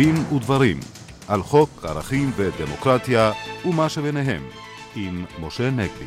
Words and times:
דין 0.00 0.16
ודברים 0.34 0.80
על 1.28 1.42
חוק 1.42 1.84
ערכים 1.84 2.32
ודמוקרטיה 2.36 3.32
ומה 3.64 3.88
שביניהם 3.88 4.42
עם 4.96 5.24
משה 5.40 5.70
נגבי. 5.70 6.04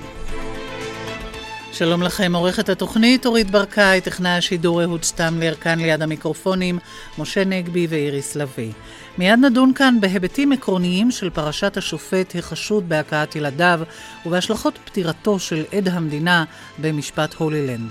שלום 1.72 2.02
לכם, 2.04 2.36
עורכת 2.36 2.70
התוכנית 2.70 3.26
אורית 3.26 3.52
ברקאי, 3.52 4.02
טכנאי 4.02 4.32
השידור 4.32 4.84
אהוד 4.84 5.04
סטמלר, 5.04 5.56
כאן 5.56 5.80
ליד 5.80 6.02
המיקרופונים, 6.02 6.80
משה 7.18 7.46
נגבי 7.46 7.88
ואיריס 7.90 8.36
לביא. 8.36 8.72
מיד 9.18 9.40
נדון 9.40 9.74
כאן 9.74 9.98
בהיבטים 10.02 10.52
עקרוניים 10.52 11.12
של 11.12 11.30
פרשת 11.30 11.78
השופט 11.78 12.36
החשוד 12.36 12.90
בהכאת 12.90 13.36
ילדיו 13.36 13.80
ובהשלכות 14.26 14.80
פטירתו 14.86 15.40
של 15.40 15.64
עד 15.72 15.88
המדינה 15.88 16.44
במשפט 16.80 17.34
הולילנד. 17.34 17.90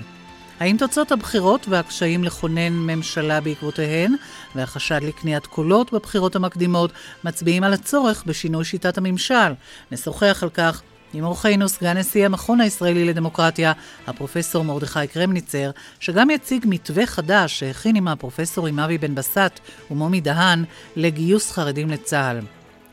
האם 0.61 0.77
תוצאות 0.77 1.13
הבחירות 1.13 1.67
והקשיים 1.69 2.25
לכונן 2.25 2.73
ממשלה 2.73 3.41
בעקבותיהן 3.41 4.15
והחשד 4.55 5.01
לקניית 5.03 5.47
קולות 5.47 5.93
בבחירות 5.93 6.37
המקדימות 6.37 6.93
מצביעים 7.25 7.65
על 7.65 7.73
הצורך 7.73 8.25
בשינוי 8.27 8.65
שיטת 8.65 8.99
הממשל? 8.99 9.53
נשוחח 9.93 10.43
על 10.43 10.51
כך 10.51 10.83
עם 11.15 11.25
אורחנו 11.25 11.69
סגן 11.69 11.97
נשיא 11.97 12.27
המכון 12.27 12.61
הישראלי 12.61 13.05
לדמוקרטיה, 13.05 13.73
הפרופסור 14.07 14.65
מרדכי 14.65 15.07
קרמניצר, 15.07 15.71
שגם 16.01 16.31
יציג 16.31 16.65
מתווה 16.69 17.07
חדש 17.07 17.59
שהכין 17.59 17.97
עם 17.97 18.09
הפרופסורים 18.09 18.79
אבי 18.79 18.99
בן 18.99 19.15
בסט 19.15 19.61
ומומי 19.91 20.21
דהן 20.21 20.65
לגיוס 20.97 21.51
חרדים 21.51 21.91
לצה"ל. 21.91 22.41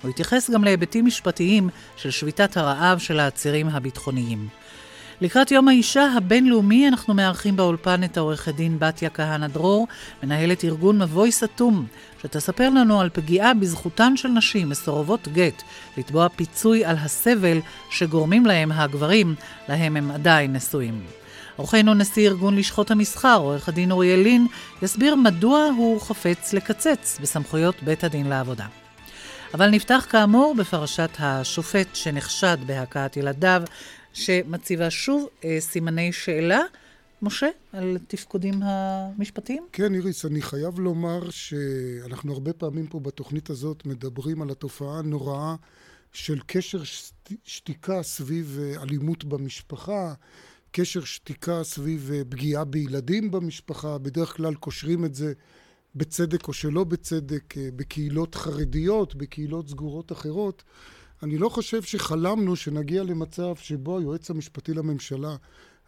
הוא 0.02 0.09
התייחס 0.09 0.50
גם 0.50 0.64
להיבטים 0.64 1.05
משפטיים 1.05 1.70
של 1.95 2.12
שביתת 2.12 2.58
הרעב 2.58 3.00
של 3.00 3.20
העצירים 3.20 3.67
הביטחוניים. 3.67 4.48
לקראת 5.22 5.52
יום 5.52 5.67
האישה 5.67 6.08
הבינלאומי 6.17 6.88
אנחנו 6.88 7.14
מארחים 7.14 7.56
באולפן 7.56 8.03
את 8.03 8.17
העורכת 8.17 8.56
דין 8.56 8.80
בתיה 8.80 9.09
כהנא 9.09 9.48
דרור, 9.48 9.88
מנהלת 10.23 10.64
ארגון 10.64 11.02
מבוי 11.02 11.31
סתום, 11.31 11.86
שתספר 12.22 12.70
לנו 12.70 13.02
על 13.02 13.09
פגיעה 13.14 13.53
בזכותן 13.53 14.17
של 14.17 14.28
נשים 14.28 14.70
מסורבות 14.70 15.28
גט 15.28 15.64
לתבוע 15.98 16.30
פיצוי 16.30 16.86
על 16.86 16.95
הסבל 16.95 17.59
שגורמים 17.89 18.45
להם 18.45 18.72
הגברים, 18.72 19.36
להם 19.70 19.98
הם 19.98 20.11
עדיין 20.11 20.53
נשואים. 20.53 21.03
אורחנו 21.59 21.94
נשיא 21.94 22.28
ארגון 22.28 22.56
לשכות 22.56 22.92
המסחר, 22.92 23.38
עורך 23.39 23.70
הדין 23.70 23.92
אוריאל 23.92 24.20
לין, 24.20 24.48
יסביר 24.81 25.16
מדוע 25.16 25.70
הוא 25.78 26.02
חפץ 26.02 26.54
לקצץ 26.54 27.17
בסמכויות 27.22 27.83
בית 27.83 28.04
הדין 28.04 28.28
לעבודה. 28.30 28.66
אבל 29.54 29.70
נפתח 29.70 30.06
כאמור 30.09 30.56
בפרשת 30.56 31.09
השופט 31.20 31.88
שנחשד 31.95 32.58
בהכאת 32.66 33.17
ילדיו 33.17 33.64
שמציבה 34.20 34.89
שוב 34.89 35.28
אה, 35.45 35.58
סימני 35.59 36.12
שאלה. 36.12 36.62
משה, 37.22 37.48
על 37.73 37.98
תפקודים 38.08 38.53
המשפטתיים? 38.64 39.64
כן, 39.72 39.95
איריס, 39.95 40.26
אני 40.26 40.42
חייב 40.42 40.80
לומר 40.80 41.30
שאנחנו 41.30 42.34
הרבה 42.34 42.53
פעמים 42.53 42.88
פה 42.88 43.00
בתוכנית 43.00 43.50
הזאת 43.50 43.86
מדברים 43.86 44.42
על 44.42 44.50
התופעה 44.50 45.00
הנוראה 45.00 45.56
של 46.14 46.39
קשר 46.45 46.81
שתיקה 47.44 48.03
סביב 48.03 48.59
אה, 48.61 48.84
אלימות 48.84 49.23
במשפחה, 49.23 50.14
קשר 50.72 51.04
שתיקה 51.04 51.64
סביב 51.64 52.11
אה, 52.14 52.22
פגיעה 52.30 52.64
בילדים 52.64 53.31
במשפחה, 53.31 53.98
בדרך 53.98 54.38
כלל 54.38 54.56
קושרים 54.56 55.06
את 55.06 55.16
זה 55.16 55.33
בצדק 55.95 56.48
או 56.48 56.54
שלא 56.54 56.83
בצדק, 56.83 57.58
אה, 57.58 57.70
בקהילות 57.76 58.36
חרדיות, 58.36 59.16
בקהילות 59.16 59.70
סגורות 59.70 60.11
אחרות. 60.11 60.64
אני 61.23 61.38
לא 61.38 61.50
חושב 61.50 61.81
שחלמנו 61.81 62.56
שנגיע 62.56 63.03
למצב 63.03 63.56
שבו 63.56 63.98
היועץ 63.98 64.30
המשפטי 64.30 64.73
לממשלה, 64.73 65.36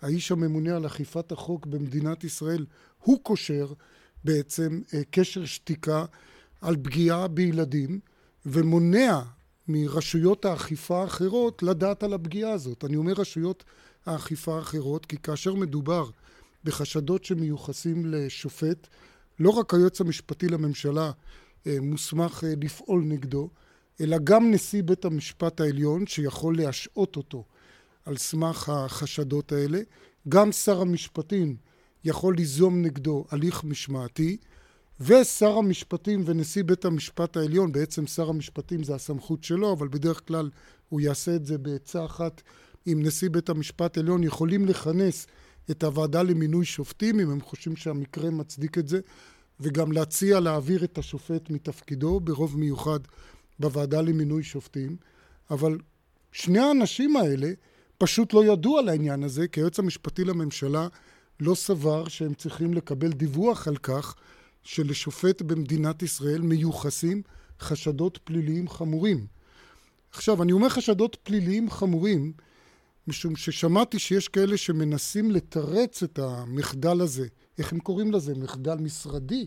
האיש 0.01 0.31
הממונה 0.31 0.75
על 0.75 0.85
אכיפת 0.85 1.31
החוק 1.31 1.65
במדינת 1.65 2.23
ישראל, 2.23 2.65
הוא 2.99 3.19
קושר 3.23 3.73
בעצם 4.23 4.81
אה, 4.93 5.01
קשר 5.11 5.45
שתיקה 5.45 6.05
על 6.61 6.75
פגיעה 6.83 7.27
בילדים 7.27 7.99
ומונע 8.45 9.21
מרשויות 9.67 10.45
האכיפה 10.45 11.01
האחרות 11.01 11.63
לדעת 11.63 12.03
על 12.03 12.13
הפגיעה 12.13 12.51
הזאת. 12.51 12.85
אני 12.85 12.95
אומר 12.95 13.13
רשויות 13.13 13.63
האכיפה 14.05 14.55
האחרות 14.55 15.05
כי 15.05 15.17
כאשר 15.17 15.55
מדובר 15.55 16.09
בחשדות 16.63 17.25
שמיוחסים 17.25 18.05
לשופט, 18.05 18.87
לא 19.39 19.49
רק 19.49 19.73
היועץ 19.73 20.01
המשפטי 20.01 20.47
לממשלה 20.47 21.11
אה, 21.67 21.77
מוסמך 21.81 22.43
אה, 22.43 22.53
לפעול 22.61 23.03
נגדו, 23.03 23.49
אלא 24.01 24.17
גם 24.23 24.51
נשיא 24.51 24.83
בית 24.83 25.05
המשפט 25.05 25.61
העליון 25.61 26.07
שיכול 26.07 26.57
להשעות 26.57 27.15
אותו 27.15 27.43
על 28.05 28.17
סמך 28.17 28.69
החשדות 28.69 29.51
האלה, 29.51 29.79
גם 30.29 30.51
שר 30.51 30.81
המשפטים 30.81 31.55
יכול 32.03 32.35
ליזום 32.35 32.81
נגדו 32.81 33.25
הליך 33.29 33.63
משמעתי, 33.63 34.37
ושר 34.99 35.57
המשפטים 35.57 36.23
ונשיא 36.25 36.63
בית 36.63 36.85
המשפט 36.85 37.37
העליון, 37.37 37.71
בעצם 37.71 38.07
שר 38.07 38.29
המשפטים 38.29 38.83
זה 38.83 38.95
הסמכות 38.95 39.43
שלו, 39.43 39.73
אבל 39.73 39.87
בדרך 39.87 40.27
כלל 40.27 40.49
הוא 40.89 41.01
יעשה 41.01 41.35
את 41.35 41.45
זה 41.45 41.57
בעצה 41.57 42.05
אחת 42.05 42.41
עם 42.85 43.03
נשיא 43.03 43.29
בית 43.29 43.49
המשפט 43.49 43.97
העליון, 43.97 44.23
יכולים 44.23 44.65
לכנס 44.65 45.27
את 45.71 45.83
הוועדה 45.83 46.23
למינוי 46.23 46.65
שופטים, 46.65 47.19
אם 47.19 47.29
הם 47.29 47.41
חושבים 47.41 47.75
שהמקרה 47.75 48.29
מצדיק 48.29 48.77
את 48.77 48.87
זה, 48.87 48.99
וגם 49.59 49.91
להציע 49.91 50.39
להעביר 50.39 50.83
את 50.83 50.97
השופט 50.97 51.49
מתפקידו 51.49 52.19
ברוב 52.19 52.57
מיוחד 52.57 52.99
בוועדה 53.61 54.01
למינוי 54.01 54.43
שופטים, 54.43 54.95
אבל 55.51 55.77
שני 56.31 56.59
האנשים 56.59 57.15
האלה 57.15 57.51
פשוט 57.97 58.33
לא 58.33 58.45
ידעו 58.45 58.77
על 58.77 58.89
העניין 58.89 59.23
הזה, 59.23 59.47
כי 59.47 59.59
היועץ 59.59 59.79
המשפטי 59.79 60.23
לממשלה 60.23 60.87
לא 61.39 61.55
סבר 61.55 62.07
שהם 62.07 62.33
צריכים 62.33 62.73
לקבל 62.73 63.11
דיווח 63.11 63.67
על 63.67 63.77
כך 63.77 64.15
שלשופט 64.63 65.41
במדינת 65.41 66.03
ישראל 66.03 66.41
מיוחסים 66.41 67.21
חשדות 67.59 68.19
פליליים 68.23 68.69
חמורים. 68.69 69.27
עכשיו, 70.11 70.43
אני 70.43 70.51
אומר 70.51 70.69
חשדות 70.69 71.17
פליליים 71.23 71.69
חמורים, 71.69 72.33
משום 73.07 73.35
ששמעתי 73.35 73.99
שיש 73.99 74.27
כאלה 74.27 74.57
שמנסים 74.57 75.31
לתרץ 75.31 76.03
את 76.03 76.19
המחדל 76.19 77.01
הזה. 77.01 77.27
איך 77.57 77.73
הם 77.73 77.79
קוראים 77.79 78.11
לזה? 78.11 78.35
מחדל 78.35 78.75
משרדי? 78.75 79.45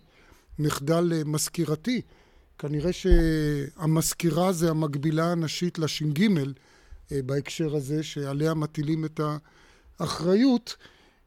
מחדל 0.59 1.13
אה, 1.15 1.23
מזכירתי? 1.25 2.01
כנראה 2.59 2.91
שהמזכירה 2.93 4.53
זה 4.53 4.71
המקבילה 4.71 5.33
הנשית 5.33 5.79
לש"ג 5.79 6.29
אה, 7.13 7.23
בהקשר 7.27 7.77
הזה, 7.77 8.03
שעליה 8.03 8.55
מטילים 8.55 9.05
את 9.05 9.21
האחריות. 9.99 10.77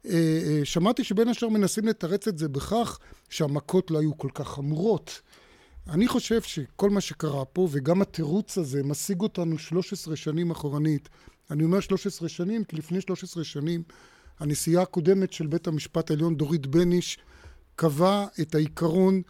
אה, 0.06 0.12
אה, 0.14 0.62
שמעתי 0.64 1.04
שבין 1.04 1.28
השאר 1.28 1.50
מנסים 1.50 1.88
לתרץ 1.88 2.28
את 2.28 2.38
זה 2.38 2.50
בכך 2.50 3.00
שהמכות 3.30 3.92
לא 3.92 4.00
היו 4.00 4.18
כל 4.18 4.30
כך 4.34 4.48
חמורות. 4.48 5.22
אני 5.90 6.08
חושב 6.08 6.42
שכל 6.42 6.90
מה 6.90 7.02
שקרה 7.02 7.46
פה, 7.46 7.68
וגם 7.72 8.02
התירוץ 8.02 8.58
הזה, 8.58 8.84
משיג 8.84 9.22
אותנו 9.22 9.58
13 9.58 10.16
שנים 10.16 10.52
אחורנית. 10.52 11.10
אני 11.52 11.64
אומר 11.64 11.80
13 11.80 12.30
שנים, 12.30 12.64
כי 12.64 12.76
לפני 12.76 13.02
13 13.02 13.44
שנים 13.44 13.84
הנשיאה 14.40 14.82
הקודמת 14.82 15.34
של 15.34 15.48
בית 15.48 15.68
המשפט 15.68 16.12
העליון, 16.12 16.36
דורית 16.36 16.68
בניש, 16.68 17.18
קבע 17.76 18.26
את 18.42 18.56
העיקרון 18.56 19.22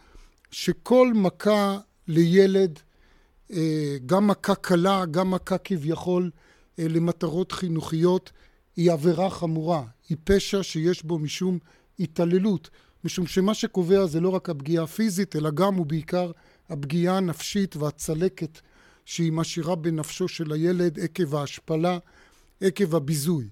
שכל 0.50 1.12
מכה 1.14 1.78
לילד, 2.08 2.78
אה, 3.52 3.96
גם 4.06 4.26
מכה 4.26 4.54
קלה, 4.54 5.04
גם 5.10 5.30
מכה 5.30 5.58
כביכול 5.58 6.30
אה, 6.78 6.88
למטרות 6.88 7.52
חינוכיות, 7.52 8.32
היא 8.76 8.92
עבירה 8.92 9.30
חמורה, 9.30 9.82
היא 10.08 10.16
פשע 10.24 10.62
שיש 10.62 11.04
בו 11.04 11.18
משום 11.18 11.58
התעללות, 12.00 12.70
משום 13.04 13.26
שמה 13.26 13.54
שקובע 13.54 14.06
זה 14.06 14.20
לא 14.20 14.28
רק 14.28 14.50
הפגיעה 14.50 14.84
הפיזית, 14.84 15.36
אלא 15.36 15.50
גם 15.50 15.80
ובעיקר 15.80 16.30
הפגיעה 16.68 17.16
הנפשית 17.16 17.76
והצלקת 17.76 18.60
שהיא 19.04 19.32
משאירה 19.32 19.74
בנפשו 19.74 20.28
של 20.28 20.52
הילד 20.52 20.98
עקב 20.98 21.34
ההשפלה, 21.34 21.98
עקב 22.60 22.94
הביזוי. 22.94 23.48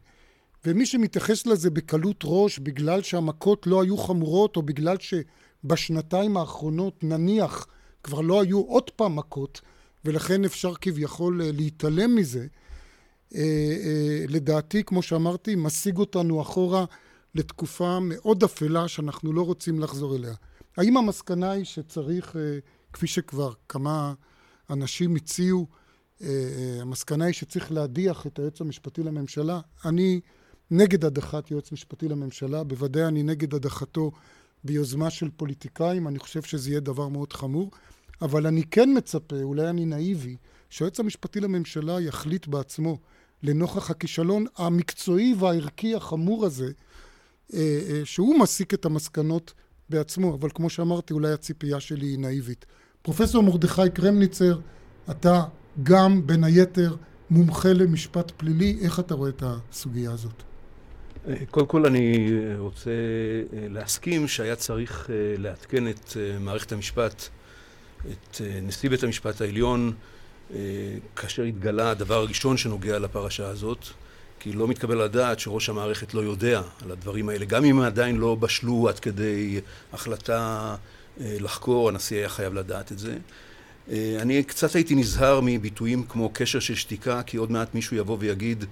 ומי 0.65 0.87
שמתייחס 0.87 1.47
לזה 1.47 1.71
בקלות 1.71 2.21
ראש 2.25 2.59
בגלל 2.59 3.03
שהמכות 3.03 3.67
לא 3.67 3.83
היו 3.83 3.97
חמורות, 3.97 4.57
או 4.57 4.63
בגלל 4.63 4.97
שבשנתיים 5.01 6.37
האחרונות 6.37 7.05
נניח 7.05 7.67
כבר 8.07 8.21
לא 8.21 8.43
היו 8.43 8.61
עוד 8.61 8.91
פעם 8.91 9.17
מכות, 9.17 9.61
ולכן 10.05 10.45
אפשר 10.45 10.75
כביכול 10.75 11.43
אה, 11.43 11.53
להתעלם 11.53 12.15
מזה. 12.15 12.47
אה, 13.35 13.41
אה, 13.41 14.25
לדעתי, 14.29 14.85
כמו 14.85 15.03
שאמרתי, 15.03 15.55
משיג 15.55 15.97
אותנו 15.97 16.43
אחורה 16.43 16.85
לתקופה 17.35 17.99
מאוד 18.01 18.45
אפלה 18.45 18.89
שאנחנו 18.89 19.33
לא 19.33 19.43
רוצים 19.43 19.81
לחזור 19.81 20.17
אליה. 20.17 20.35
האם 20.77 20.97
המסקנה 20.97 21.51
היא 21.51 21.65
שצריך, 21.65 22.37
כפי 22.93 23.07
שכבר 23.07 23.53
כמה 23.69 24.15
אנשים 24.71 25.17
הציעו, 25.17 25.67
המסקנה 26.81 27.25
היא 27.25 27.35
שצריך 27.35 27.73
להדיח 27.73 28.27
את 28.27 28.39
היועץ 28.39 28.61
המשפטי 28.61 29.03
לממשלה? 29.03 29.61
אני 29.85 30.21
נגד 30.71 31.05
הדחת 31.05 31.51
יועץ 31.51 31.73
משפטי 31.73 32.09
לממשלה, 32.09 32.65
בוודאי 32.65 33.05
אני 33.05 33.23
נגד 33.23 33.55
הדחתו 33.55 34.13
ביוזמה 34.65 35.11
של 35.11 35.29
פוליטיקאים, 35.37 36.09
אני 36.09 36.19
חושב 36.19 36.43
שזה 36.43 36.71
יהיה 36.71 36.81
דבר 36.81 37.09
מאוד 37.09 37.33
חמור. 37.33 37.71
אבל 38.23 38.47
אני 38.47 38.63
כן 38.63 38.89
מצפה, 38.97 39.37
אולי 39.43 39.71
אני 39.71 39.87
נאיבי, 39.87 40.37
שהיועץ 40.71 41.01
המשפטי 41.01 41.41
לממשלה 41.41 42.01
יחליט 42.01 42.47
בעצמו, 42.47 42.99
לנוכח 43.43 43.91
הכישלון 43.91 44.47
המקצועי 44.57 45.35
והערכי 45.39 45.95
החמור 45.95 46.47
הזה, 46.47 46.71
אה, 47.55 47.81
אה, 47.91 48.01
שהוא 48.05 48.39
מסיק 48.39 48.75
את 48.75 48.85
המסקנות 48.85 49.53
בעצמו, 49.89 50.35
אבל 50.35 50.49
כמו 50.55 50.71
שאמרתי, 50.71 51.15
אולי 51.15 51.33
הציפייה 51.33 51.81
שלי 51.81 52.07
היא 52.07 52.19
נאיבית. 52.19 52.67
פרופסור 53.03 53.43
מרדכי 53.43 53.91
קרמניצר, 53.95 54.59
אתה 55.11 55.45
גם 55.83 56.27
בין 56.27 56.45
היתר 56.45 56.97
מומחה 57.31 57.73
למשפט 57.73 58.33
פלילי, 58.37 58.79
איך 58.81 59.01
אתה 59.01 59.15
רואה 59.15 59.31
את 59.31 59.43
הסוגיה 59.47 60.13
הזאת? 60.13 60.43
קודם 61.51 61.67
כל 61.67 61.87
אני 61.87 62.29
רוצה 62.59 62.91
להסכים 63.53 64.29
שהיה 64.29 64.57
צריך 64.57 65.11
לעדכן 65.39 65.89
את 65.89 66.17
מערכת 66.41 66.73
המשפט, 66.73 67.29
את 68.11 68.41
נשיא 68.63 68.91
בית 68.91 69.03
המשפט 69.03 69.41
העליון, 69.41 69.93
כאשר 71.17 71.43
התגלה 71.43 71.91
הדבר 71.91 72.15
הראשון 72.15 72.57
שנוגע 72.57 72.99
לפרשה 72.99 73.49
הזאת, 73.49 73.87
כי 74.41 74.53
לא 74.53 74.69
מתקבל 74.69 75.05
לדעת 75.05 75.41
שראש 75.41 75.69
המערכת 75.69 76.15
לא 76.15 76.21
יודע 76.21 76.63
על 76.85 76.91
הדברים 76.91 77.29
האלה, 77.29 77.45
גם 77.45 77.65
אם 77.65 77.81
עדיין 77.81 78.17
לא 78.17 78.35
בשלו 78.35 78.89
עד 78.89 78.99
כדי 78.99 79.61
החלטה 79.93 80.75
לחקור, 81.21 81.89
הנשיא 81.89 82.17
היה 82.17 82.29
חייב 82.29 82.55
לדעת 82.55 82.93
את 82.93 82.99
זה. 82.99 83.17
אני 84.21 84.43
קצת 84.43 84.75
הייתי 84.75 84.95
נזהר 84.95 85.41
מביטויים 85.43 86.05
כמו 86.09 86.31
קשר 86.33 86.61
של 86.61 86.75
שתיקה, 86.75 87.23
כי 87.23 87.37
עוד 87.37 87.53
מעט 87.53 87.75
מישהו 87.75 87.97
יבוא 87.97 88.17
ויגיד, 88.21 88.65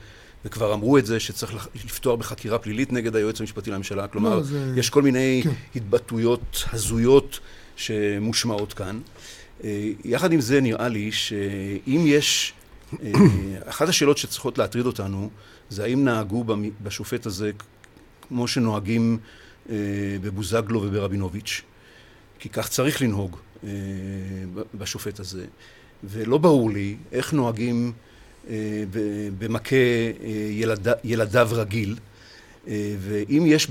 וכבר 0.45 0.75
אמרו 0.75 0.99
את 0.99 1.07
זה, 1.07 1.21
שצריך 1.21 1.69
לפתוח 1.75 2.19
בחקירה 2.19 2.59
פלילית 2.59 2.93
נגד 2.93 3.17
היועץ 3.17 3.41
המשפטי 3.41 3.71
לממשלה. 3.71 4.09
כלומר, 4.09 4.37
לא, 4.37 4.43
זה... 4.43 4.73
יש 4.77 4.91
כל 4.91 5.03
מיני 5.03 5.41
כן. 5.45 5.51
התבטאויות 5.77 6.65
הזויות 6.73 7.41
שמושמעות 7.77 8.73
כאן. 8.73 9.01
יחד 10.05 10.33
עם 10.33 10.41
זה 10.41 10.61
נראה 10.61 10.89
לי 10.89 11.13
שאם 11.13 12.05
יש, 12.07 12.53
אחת 13.65 13.89
השאלות 13.89 14.19
שצריכות 14.19 14.59
להטריד 14.59 14.87
אותנו 14.87 15.31
זה 15.71 15.85
האם 15.85 16.05
נהגו 16.05 16.45
בשופט 16.83 17.27
הזה 17.27 17.51
כמו 18.29 18.49
שנוהגים 18.49 19.19
בבוזגלו 20.23 20.83
וברבינוביץ', 20.83 21.63
כי 22.39 22.49
כך 22.49 22.69
צריך 22.69 23.03
לנהוג 23.03 23.37
בשופט 24.75 25.21
הזה, 25.21 25.45
ולא 26.05 26.39
ברור 26.39 26.71
לי 26.71 26.97
איך 27.13 27.33
נוהגים 27.33 27.93
במכה 29.39 29.77
ילד, 30.51 30.89
ילדיו 31.05 31.49
רגיל, 31.53 31.97
ואם 32.99 33.45
יש, 33.47 33.69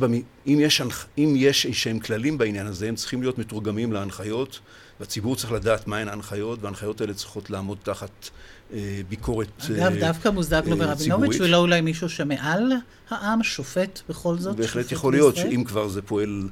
אם 0.47 0.59
יש, 0.61 0.81
אם 1.17 1.33
יש 1.37 1.65
איזשהם 1.65 1.99
כללים 1.99 2.37
בעניין 2.37 2.67
הזה, 2.67 2.87
הם 2.87 2.95
צריכים 2.95 3.21
להיות 3.21 3.37
מתורגמים 3.37 3.93
להנחיות, 3.93 4.59
והציבור 4.99 5.35
צריך 5.35 5.51
לדעת 5.51 5.87
מהן 5.87 6.07
ההנחיות, 6.07 6.63
וההנחיות 6.63 7.01
האלה 7.01 7.13
צריכות 7.13 7.49
לעמוד 7.49 7.77
תחת 7.83 8.29
ביקורת 9.09 9.47
ציבורית. 9.59 9.83
אגב, 9.83 9.99
דווקא 9.99 10.29
מוזגלו 10.29 10.77
ורבינוביץ' 10.77 11.37
ולא 11.39 11.57
אולי 11.57 11.81
מישהו 11.81 12.09
שמעל 12.09 12.71
העם, 13.09 13.43
שופט 13.43 14.01
בכל 14.09 14.37
זאת? 14.37 14.55
בהחלט 14.55 14.91
יכול 14.91 15.13
להיות, 15.13 15.35
שאם 15.35 15.63
כבר 15.63 15.87
זה 15.87 16.01
פועל 16.01 16.49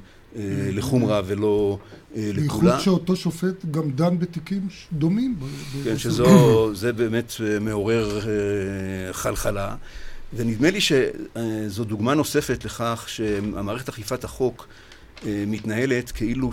לחומרה 0.72 1.22
ולא 1.26 1.78
לכולה. 2.16 2.40
בייחוד 2.40 2.80
שאותו 2.80 3.16
שופט 3.16 3.64
גם 3.70 3.90
דן 3.90 4.18
בתיקים 4.18 4.68
דומים. 4.92 5.36
כן, 5.84 5.98
שזה 5.98 6.92
באמת 6.92 7.32
מעורר 7.60 8.20
חלחלה. 9.12 9.76
ונדמה 10.36 10.70
לי 10.70 10.80
שזו 10.80 11.84
דוגמה 11.84 12.14
נוספת 12.14 12.64
לכך 12.64 13.04
שהמערכת 13.06 13.88
אכיפת 13.88 14.24
החוק 14.24 14.68
מתנהלת 15.26 16.10
כאילו 16.10 16.50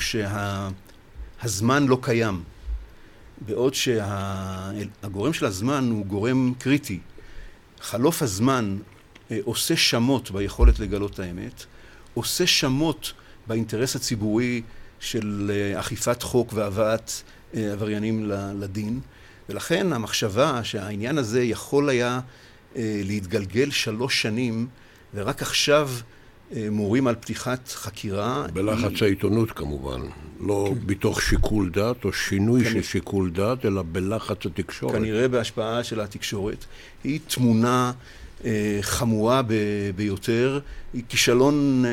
שהזמן 1.39 1.87
לא 1.87 1.97
קיים. 2.01 2.43
בעוד 3.41 3.73
שהגורם 3.73 5.33
של 5.33 5.45
הזמן 5.45 5.89
הוא 5.91 6.05
גורם 6.05 6.53
קריטי. 6.59 6.99
חלוף 7.81 8.21
הזמן 8.21 8.77
עושה 9.43 9.75
שמות 9.75 10.31
ביכולת 10.31 10.79
לגלות 10.79 11.13
את 11.13 11.19
האמת, 11.19 11.65
עושה 12.13 12.47
שמות 12.47 13.13
באינטרס 13.47 13.95
הציבורי 13.95 14.61
של 14.99 15.51
אכיפת 15.75 16.23
חוק 16.23 16.53
והבאת 16.53 17.11
עבריינים 17.53 18.31
לדין, 18.59 18.99
ולכן 19.49 19.93
המחשבה 19.93 20.63
שהעניין 20.63 21.17
הזה 21.17 21.43
יכול 21.43 21.89
היה 21.89 22.19
להתגלגל 22.75 23.71
שלוש 23.71 24.21
שנים, 24.21 24.67
ורק 25.13 25.41
עכשיו 25.41 25.89
מורים 26.71 27.07
על 27.07 27.15
פתיחת 27.15 27.67
חקירה. 27.67 28.45
בלחץ 28.53 29.01
העיתונות 29.01 29.51
כמובן, 29.51 30.01
לא 30.39 30.73
כן. 30.73 30.87
בתוך 30.87 31.21
שיקול 31.21 31.69
דעת 31.69 32.05
או 32.05 32.13
שינוי 32.13 32.63
של 32.65 32.81
שיקול 32.81 33.31
דעת, 33.31 33.65
אלא 33.65 33.83
בלחץ 33.91 34.45
התקשורת. 34.45 34.95
כנראה 34.95 35.27
בהשפעה 35.27 35.83
של 35.83 35.99
התקשורת. 35.99 36.65
היא 37.03 37.19
תמונה 37.27 37.91
חמורה 38.81 39.41
ביותר, 39.95 40.59
היא 40.93 41.03
כישלון 41.09 41.85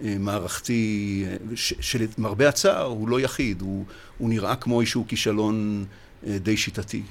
מערכתי, 0.00 1.24
שלמרבה 1.54 2.48
הצער 2.48 2.86
הוא 2.86 3.08
לא 3.08 3.20
יחיד, 3.20 3.60
הוא, 3.60 3.84
הוא 4.18 4.28
נראה 4.28 4.56
כמו 4.56 4.80
איזשהו 4.80 5.04
כישלון 5.08 5.84
די 6.26 6.56
שיטתי. 6.56 7.02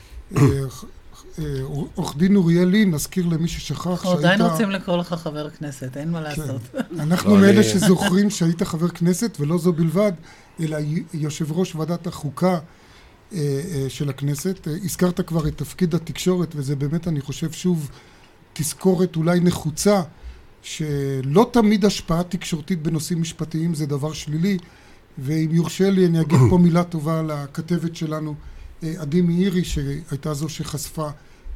עורך 1.96 2.18
דין 2.18 2.36
אוריאל 2.36 2.68
לין, 2.68 2.94
נזכיר 2.94 3.26
למי 3.26 3.48
ששכח 3.48 3.84
שהיית... 3.84 3.96
אנחנו 3.96 4.12
עדיין 4.12 4.42
רוצים 4.42 4.70
לקרוא 4.70 4.98
לך 4.98 5.14
חבר 5.14 5.50
כנסת, 5.50 5.98
אין 5.98 6.12
מה 6.12 6.22
לעשות. 6.22 6.62
אנחנו 7.00 7.36
מאלה 7.36 7.64
שזוכרים 7.64 8.30
שהיית 8.30 8.64
חבר 8.64 8.88
כנסת, 8.88 9.38
ולא 9.40 9.58
זו 9.58 9.74
בלבד, 9.74 10.12
אלא 10.60 10.78
יושב 11.14 11.52
ראש 11.52 11.76
ועדת 11.76 12.08
החוקה 12.08 12.60
של 13.88 14.10
הכנסת. 14.10 14.68
הזכרת 14.84 15.22
כבר 15.22 15.48
את 15.48 15.58
תפקיד 15.58 15.96
התקשורת, 15.96 16.54
וזה 16.56 16.76
באמת, 16.76 17.08
אני 17.08 17.22
חושב, 17.22 17.52
שוב, 17.52 17.90
תזכורת 18.54 19.16
אולי 19.16 19.40
נחוצה, 19.40 20.02
שלא 20.62 21.50
תמיד 21.54 21.86
השפעה 21.86 22.24
תקשורתית 22.24 22.82
בנושאים 22.82 23.22
משפטיים 23.22 23.74
זה 23.74 23.86
דבר 23.86 24.14
שלילי, 24.14 24.58
ואם 25.18 25.50
יורשה 25.52 25.90
לי 25.90 26.06
אני 26.06 26.22
אגיד 26.22 26.40
פה 26.50 26.58
מילה 26.58 26.84
טובה 26.84 27.22
לכתבת 27.22 27.96
שלנו, 27.96 28.36
עדי 28.98 29.22
מאירי, 29.22 29.64
שהייתה 29.64 30.34
זו 30.34 30.50
שחשפה 30.50 31.10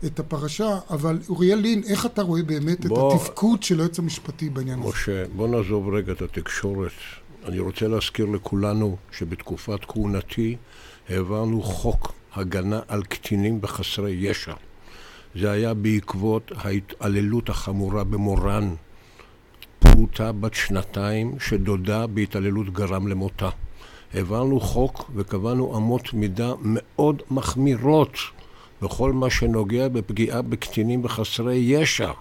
את 0.06 0.20
הפרשה, 0.20 0.80
אבל 0.90 1.20
אוריאל 1.30 1.60
לין, 1.60 1.84
איך 1.88 2.06
אתה 2.06 2.22
רואה 2.22 2.44
באמת 2.44 2.86
בוא, 2.86 3.16
את 3.16 3.22
התפקוד 3.22 3.64
של 3.64 3.80
היועץ 3.80 4.00
המשפטי 4.00 4.50
בעניין 4.50 4.80
הזה? 4.80 4.90
משה, 4.90 5.24
בוא 5.36 5.48
נעזוב 5.48 5.90
רגע 5.90 6.14
את 6.14 6.22
התקשורת. 6.22 6.92
אני 7.46 7.60
רוצה 7.60 7.88
להזכיר 7.88 8.26
לכולנו 8.26 8.98
שבתקופת 9.12 9.80
כהונתי 9.88 10.56
העברנו 11.10 11.62
חוק 11.62 12.14
הגנה 12.34 12.80
על 12.88 13.04
קטינים 13.04 13.60
וחסרי 13.62 14.12
ישע. 14.12 14.54
זה 15.36 15.52
היה 15.52 15.74
בעקבות 15.74 16.52
ההתעללות 16.56 17.50
החמורה 17.50 18.04
במורן, 18.04 18.74
פעוטה 19.80 20.32
בת 20.32 20.54
שנתיים 20.54 21.36
שדודה 21.40 22.08
בהתעללות 22.08 22.74
גרם 22.74 23.08
למותה. 23.08 23.50
העברנו 24.14 24.60
חוק 24.60 25.12
וקבענו 25.16 25.78
אמות 25.78 26.14
מידה 26.14 26.54
מאוד 26.62 27.22
מחמירות 27.32 28.14
בכל 28.82 29.14
מה 29.14 29.30
שנוגע 29.30 29.88
בפגיעה 29.88 30.42
בקטינים 30.42 31.06
וחסרי 31.06 31.56
ישע, 31.56 32.12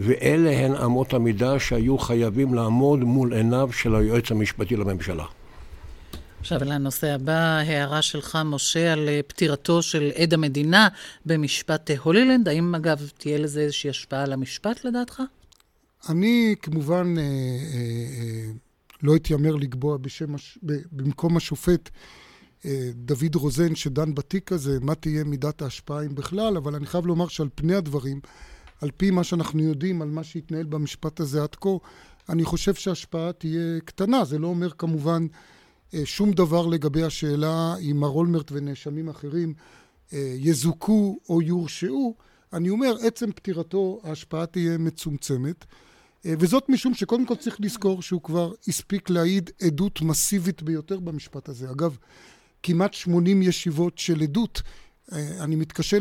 ואלה 0.00 0.50
הן 0.50 0.76
אמות 0.76 1.14
המידה 1.14 1.58
שהיו 1.58 1.98
חייבים 1.98 2.54
לעמוד 2.54 2.98
מול 2.98 3.34
עיניו 3.34 3.72
של 3.72 3.94
היועץ 3.94 4.30
המשפטי 4.30 4.76
לממשלה. 4.76 5.24
עכשיו 6.40 6.64
לנושא 6.64 7.14
הבא, 7.14 7.58
הערה 7.66 8.02
שלך, 8.02 8.38
משה, 8.44 8.92
על 8.92 9.08
פטירתו 9.26 9.82
של 9.82 10.10
עד 10.14 10.34
המדינה 10.34 10.88
במשפט 11.26 11.90
הולילנד. 12.02 12.48
האם, 12.48 12.74
אגב, 12.74 13.10
תהיה 13.18 13.38
לזה 13.38 13.60
איזושהי 13.60 13.90
השפעה 13.90 14.22
על 14.22 14.32
המשפט, 14.32 14.84
לדעתך? 14.84 15.22
אני, 16.08 16.54
כמובן, 16.62 17.14
אה, 17.18 17.22
אה, 17.22 17.28
אה, 18.20 18.50
לא 19.04 19.16
אתיימר 19.16 19.56
לקבוע 19.56 19.96
בשם, 19.96 20.34
במקום 20.92 21.36
השופט 21.36 21.90
דוד 22.94 23.34
רוזן 23.34 23.74
שדן 23.74 24.14
בתיק 24.14 24.52
הזה, 24.52 24.78
מה 24.80 24.94
תהיה 24.94 25.24
מידת 25.24 25.62
ההשפעה 25.62 26.06
אם 26.06 26.14
בכלל, 26.14 26.56
אבל 26.56 26.74
אני 26.74 26.86
חייב 26.86 27.06
לומר 27.06 27.28
שעל 27.28 27.48
פני 27.54 27.74
הדברים, 27.74 28.20
על 28.80 28.90
פי 28.96 29.10
מה 29.10 29.24
שאנחנו 29.24 29.62
יודעים 29.62 30.02
על 30.02 30.08
מה 30.08 30.24
שהתנהל 30.24 30.66
במשפט 30.66 31.20
הזה 31.20 31.42
עד 31.42 31.54
כה, 31.54 31.68
אני 32.28 32.44
חושב 32.44 32.74
שההשפעה 32.74 33.32
תהיה 33.32 33.80
קטנה. 33.84 34.24
זה 34.24 34.38
לא 34.38 34.46
אומר 34.46 34.70
כמובן 34.70 35.26
שום 36.04 36.32
דבר 36.32 36.66
לגבי 36.66 37.02
השאלה 37.02 37.74
אם 37.76 37.96
מר 38.00 38.08
אולמרט 38.08 38.52
ונאשמים 38.52 39.08
אחרים 39.08 39.54
יזוכו 40.12 41.18
או 41.28 41.42
יורשעו. 41.42 42.16
אני 42.52 42.70
אומר, 42.70 42.96
עצם 43.02 43.32
פטירתו 43.32 44.00
ההשפעה 44.04 44.46
תהיה 44.46 44.78
מצומצמת. 44.78 45.64
וזאת 46.24 46.68
משום 46.68 46.94
שקודם 46.94 47.26
כל 47.26 47.36
צריך 47.36 47.56
לזכור 47.60 48.02
שהוא 48.02 48.22
כבר 48.22 48.52
הספיק 48.68 49.10
להעיד 49.10 49.50
עדות 49.62 50.02
מסיבית 50.02 50.62
ביותר 50.62 51.00
במשפט 51.00 51.48
הזה. 51.48 51.70
אגב, 51.70 51.96
כמעט 52.62 52.94
80 52.94 53.42
ישיבות 53.42 53.98
של 53.98 54.20
עדות. 54.22 54.62
אני 55.12 55.56
מתקשה 55.56 55.98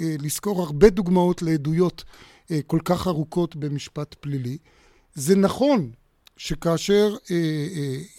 לזכור 0.00 0.62
הרבה 0.62 0.90
דוגמאות 0.90 1.42
לעדויות 1.42 2.04
כל 2.66 2.78
כך 2.84 3.06
ארוכות 3.06 3.56
במשפט 3.56 4.14
פלילי. 4.14 4.58
זה 5.14 5.36
נכון 5.36 5.90
שכאשר 6.36 7.16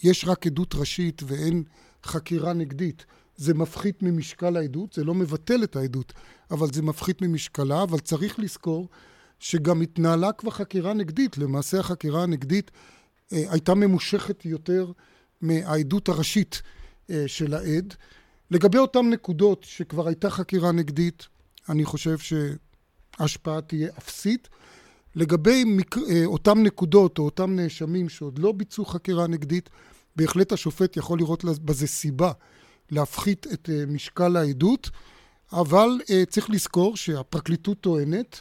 יש 0.02 0.24
רק 0.24 0.46
עדות 0.46 0.74
ראשית 0.74 1.22
ואין 1.26 1.62
חקירה 2.04 2.52
נגדית, 2.52 3.06
זה 3.36 3.54
מפחית 3.54 4.02
ממשקל 4.02 4.56
העדות, 4.56 4.92
זה 4.92 5.04
לא 5.04 5.14
מבטל 5.14 5.64
את 5.64 5.76
העדות, 5.76 6.12
אבל 6.50 6.72
זה 6.72 6.82
מפחית 6.82 7.22
ממשקלה, 7.22 7.82
אבל 7.82 7.98
צריך 7.98 8.38
לזכור 8.38 8.88
שגם 9.42 9.80
התנהלה 9.80 10.32
כבר 10.32 10.50
חקירה 10.50 10.94
נגדית. 10.94 11.38
למעשה 11.38 11.80
החקירה 11.80 12.22
הנגדית 12.22 12.70
אה, 13.32 13.44
הייתה 13.50 13.74
ממושכת 13.74 14.44
יותר 14.44 14.92
מהעדות 15.40 16.08
הראשית 16.08 16.62
אה, 17.10 17.24
של 17.26 17.54
העד, 17.54 17.94
לגבי 18.50 18.78
אותן 18.78 19.10
נקודות 19.10 19.64
שכבר 19.64 20.06
הייתה 20.06 20.30
חקירה 20.30 20.72
נגדית, 20.72 21.26
אני 21.68 21.84
חושב 21.84 22.16
שההשפעה 22.18 23.60
תהיה 23.60 23.88
אפסית. 23.98 24.48
לגבי 25.14 25.64
מק... 25.64 25.98
אה, 25.98 26.24
אותם 26.24 26.62
נקודות 26.62 27.18
או 27.18 27.24
אותם 27.24 27.56
נאשמים 27.56 28.08
שעוד 28.08 28.38
לא 28.38 28.52
ביצעו 28.52 28.84
חקירה 28.84 29.26
נגדית, 29.26 29.70
בהחלט 30.16 30.52
השופט 30.52 30.96
יכול 30.96 31.18
לראות 31.18 31.44
בזה 31.44 31.86
סיבה 31.86 32.32
להפחית 32.90 33.46
את 33.52 33.70
אה, 33.72 33.86
משקל 33.86 34.36
העדות, 34.36 34.90
אבל 35.52 36.00
אה, 36.10 36.22
צריך 36.24 36.50
לזכור 36.50 36.96
שהפרקליטות 36.96 37.80
טוענת, 37.80 38.40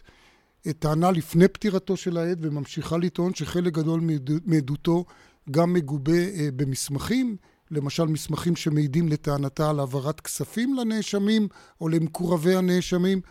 טענה 0.80 1.12
לפני 1.12 1.48
פטירתו 1.48 1.98
של 1.98 2.18
העד 2.18 2.38
וממשיכה 2.42 2.98
לטעון 2.98 3.34
שחלק 3.34 3.74
גדול 3.74 4.02
מעדותו 4.46 5.06
גם 5.52 5.74
מגובה 5.74 6.52
במסמכים, 6.56 7.38
למשל 7.72 8.06
מסמכים 8.06 8.56
שמעידים 8.56 9.08
לטענתה 9.10 9.70
על 9.70 9.80
העברת 9.80 10.22
כספים 10.22 10.74
לנאשמים 10.74 11.48
או 11.82 11.90
למקורבי 11.90 12.56
הנאשמים, 12.56 13.22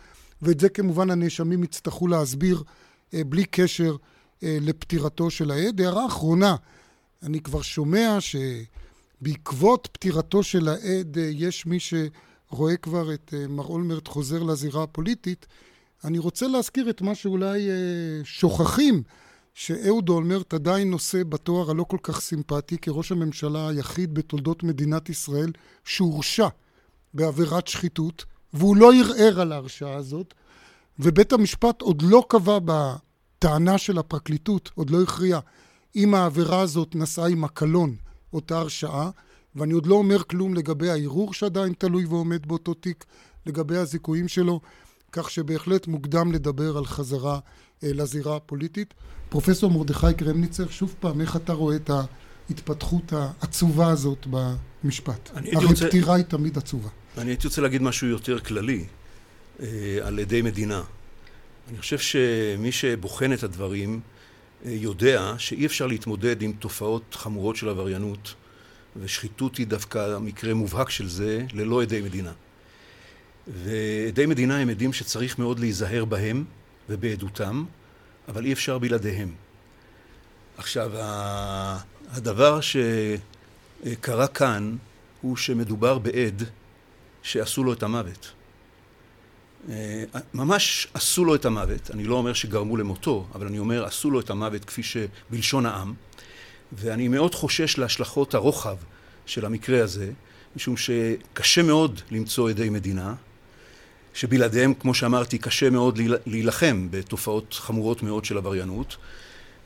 ואת 0.41 0.59
זה 0.59 0.69
כמובן 0.69 1.11
הנאשמים 1.11 1.63
יצטרכו 1.63 2.07
להסביר 2.07 2.63
אה, 3.13 3.23
בלי 3.23 3.45
קשר 3.45 3.95
אה, 4.43 4.57
לפטירתו 4.61 5.29
של 5.29 5.51
העד. 5.51 5.81
הערה 5.81 6.05
אחרונה, 6.05 6.55
אני 7.23 7.39
כבר 7.39 7.61
שומע 7.61 8.17
שבעקבות 9.21 9.89
פטירתו 9.91 10.43
של 10.43 10.67
העד 10.67 11.17
אה, 11.17 11.29
יש 11.33 11.65
מי 11.65 11.77
שרואה 11.79 12.77
כבר 12.77 13.13
את 13.13 13.33
מר 13.49 13.65
אולמרט 13.65 14.07
חוזר 14.07 14.43
לזירה 14.43 14.83
הפוליטית. 14.83 15.47
אני 16.03 16.19
רוצה 16.19 16.47
להזכיר 16.47 16.89
את 16.89 17.01
מה 17.01 17.15
שאולי 17.15 17.67
שוכחים, 18.23 19.03
שאהוד 19.53 20.09
אולמרט 20.09 20.53
עדיין 20.53 20.91
נושא 20.91 21.23
בתואר 21.23 21.71
הלא 21.71 21.83
כל 21.83 21.97
כך 22.03 22.21
סימפטי 22.21 22.77
כראש 22.77 23.11
הממשלה 23.11 23.67
היחיד 23.67 24.13
בתולדות 24.13 24.63
מדינת 24.63 25.09
ישראל 25.09 25.51
שהורשע 25.85 26.47
בעבירת 27.13 27.67
שחיתות, 27.67 28.25
והוא 28.53 28.77
לא 28.77 28.93
ערער 28.93 29.41
על 29.41 29.51
ההרשעה 29.51 29.95
הזאת, 29.95 30.33
ובית 30.99 31.33
המשפט 31.33 31.81
עוד 31.81 32.01
לא 32.01 32.23
קבע 32.27 32.59
בטענה 32.65 33.77
של 33.77 33.97
הפרקליטות, 33.97 34.71
עוד 34.75 34.89
לא 34.89 35.01
הכריע, 35.01 35.39
אם 35.95 36.13
העבירה 36.13 36.61
הזאת 36.61 36.95
נסעה 36.95 37.27
עם 37.27 37.43
הקלון, 37.43 37.95
אותה 38.33 38.59
הרשעה, 38.59 39.09
ואני 39.55 39.73
עוד 39.73 39.85
לא 39.85 39.95
אומר 39.95 40.23
כלום 40.23 40.53
לגבי 40.53 40.89
הערעור 40.89 41.33
שעדיין 41.33 41.73
תלוי 41.73 42.05
ועומד 42.05 42.45
באותו 42.45 42.73
תיק, 42.73 43.05
לגבי 43.45 43.77
הזיכויים 43.77 44.27
שלו, 44.27 44.59
כך 45.11 45.31
שבהחלט 45.31 45.87
מוקדם 45.87 46.31
לדבר 46.31 46.77
על 46.77 46.85
חזרה 46.85 47.39
אה, 47.83 47.89
לזירה 47.93 48.35
הפוליטית. 48.35 48.93
פרופסור 49.29 49.71
מרדכי 49.71 50.13
קרמניצר, 50.17 50.69
שוב 50.69 50.95
פעם, 50.99 51.21
איך 51.21 51.35
אתה 51.35 51.53
רואה 51.53 51.75
את 51.75 51.89
ההתפתחות 52.49 53.13
העצובה 53.13 53.89
הזאת 53.89 54.27
במשפט? 54.29 55.29
הרי 55.33 55.65
רוצה... 55.65 55.87
פטירה 55.87 56.15
היא 56.15 56.25
תמיד 56.25 56.57
עצובה. 56.57 56.89
אני 57.17 57.31
הייתי 57.31 57.47
רוצה 57.47 57.61
להגיד 57.61 57.81
משהו 57.81 58.07
יותר 58.07 58.39
כללי. 58.39 58.85
אה, 59.61 59.67
על 60.01 60.19
ידי 60.19 60.41
מדינה. 60.41 60.83
אני 61.69 61.77
חושב 61.77 61.97
שמי 61.97 62.71
שבוחן 62.71 63.33
את 63.33 63.43
הדברים 63.43 63.99
אה, 64.65 64.71
יודע 64.71 65.33
שאי 65.37 65.65
אפשר 65.65 65.87
להתמודד 65.87 66.41
עם 66.41 66.51
תופעות 66.51 67.15
חמורות 67.15 67.55
של 67.55 67.69
עבריינות, 67.69 68.33
ושחיתות 68.95 69.55
היא 69.55 69.67
דווקא 69.67 70.17
מקרה 70.19 70.53
מובהק 70.53 70.89
של 70.89 71.09
זה, 71.09 71.45
ללא 71.53 71.81
עדי 71.81 72.01
מדינה. 72.01 72.31
ועדי 73.47 74.25
מדינה 74.25 74.57
הם 74.59 74.69
עדים 74.69 74.93
שצריך 74.93 75.39
מאוד 75.39 75.59
להיזהר 75.59 76.05
בהם 76.05 76.43
ובעדותם, 76.89 77.65
אבל 78.27 78.45
אי 78.45 78.53
אפשר 78.53 78.77
בלעדיהם. 78.77 79.33
עכשיו, 80.57 80.91
הדבר 82.09 82.59
שקרה 82.61 84.27
כאן 84.27 84.75
הוא 85.21 85.37
שמדובר 85.37 85.99
בעד 85.99 86.43
שעשו 87.23 87.63
לו 87.63 87.73
את 87.73 87.83
המוות. 87.83 88.31
אה, 89.69 90.03
ממש 90.33 90.87
עשו 90.93 91.25
לו 91.25 91.35
את 91.35 91.45
המוות, 91.45 91.91
אני 91.91 92.03
לא 92.03 92.15
אומר 92.15 92.33
שגרמו 92.33 92.77
למותו, 92.77 93.27
אבל 93.35 93.47
אני 93.47 93.59
אומר 93.59 93.85
עשו 93.85 94.11
לו 94.11 94.19
את 94.19 94.29
המוות 94.29 94.65
כפי 94.65 94.81
שבלשון 94.83 95.65
העם, 95.65 95.93
ואני 96.73 97.07
מאוד 97.07 97.35
חושש 97.35 97.77
להשלכות 97.77 98.33
הרוחב 98.33 98.77
של 99.25 99.45
המקרה 99.45 99.83
הזה, 99.83 100.11
משום 100.55 100.77
שקשה 100.77 101.63
מאוד 101.63 102.01
למצוא 102.11 102.49
עדי 102.49 102.69
מדינה, 102.69 103.15
שבלעדיהם, 104.13 104.73
כמו 104.73 104.93
שאמרתי, 104.93 105.37
קשה 105.37 105.69
מאוד 105.69 105.99
להילחם 106.25 106.87
בתופעות 106.91 107.53
חמורות 107.59 108.03
מאוד 108.03 108.25
של 108.25 108.37
עבריינות, 108.37 108.97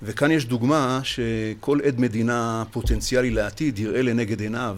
וכאן 0.04 0.32
יש 0.32 0.46
דוגמה 0.46 1.00
שכל 1.04 1.80
עד 1.86 2.00
מדינה 2.00 2.64
פוטנציאלי 2.72 3.32
לעתיד 3.32 3.80
יראה 3.80 4.02
לנגד 4.02 4.42
עיניו, 4.42 4.78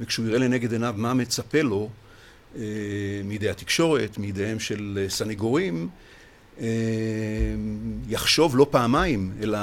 וכשהוא 0.00 0.26
יראה 0.26 0.38
לנגד 0.38 0.72
עיניו 0.72 0.94
מה 0.96 1.14
מצפה 1.14 1.62
לו, 1.62 1.90
אה, 2.56 2.62
מידי 3.24 3.50
התקשורת, 3.50 4.18
מידיהם 4.18 4.60
של 4.60 4.98
אה, 5.02 5.10
סנגורים, 5.10 5.88
אה, 6.60 6.66
יחשוב 8.08 8.56
לא 8.56 8.66
פעמיים, 8.70 9.32
אלא 9.42 9.58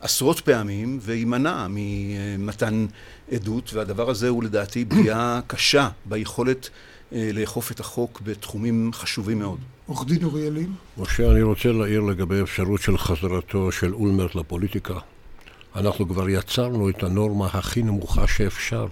עשרות 0.00 0.40
פעמים, 0.40 0.98
ויימנע 1.02 1.66
ממתן 1.70 2.86
עדות, 3.32 3.74
והדבר 3.74 4.10
הזה 4.10 4.28
הוא 4.28 4.44
לדעתי 4.44 4.84
פגיעה 4.84 5.40
קשה 5.46 5.88
ביכולת 6.04 6.70
לאכוף 7.12 7.72
את 7.72 7.80
החוק 7.80 8.20
בתחומים 8.24 8.90
חשובים 8.94 9.38
מאוד. 9.38 9.58
עורך 9.86 10.06
דין 10.06 10.24
אוריאלים? 10.24 10.74
משה, 10.98 11.30
אני 11.30 11.42
רוצה 11.42 11.72
להעיר 11.72 12.00
לגבי 12.00 12.42
אפשרות 12.42 12.80
של 12.80 12.98
חזרתו 12.98 13.72
של 13.72 13.94
אולמרט 13.94 14.34
לפוליטיקה. 14.34 14.98
אנחנו 15.76 16.08
כבר 16.08 16.28
יצרנו 16.28 16.88
את 16.88 17.02
הנורמה 17.02 17.46
הכי 17.46 17.82
נמוכה 17.82 18.26
שאפשר. 18.26 18.86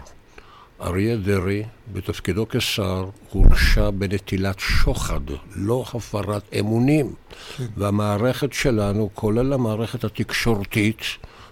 אריה 0.81 1.17
דרעי, 1.17 1.63
בתפקידו 1.93 2.47
כשר, 2.49 3.09
הורשע 3.31 3.91
בנטילת 3.91 4.59
שוחד, 4.59 5.21
לא 5.57 5.85
הפרת 5.95 6.43
אמונים. 6.61 7.13
כן. 7.57 7.65
והמערכת 7.77 8.53
שלנו, 8.53 9.11
כולל 9.15 9.53
המערכת 9.53 10.05
התקשורתית, 10.05 11.03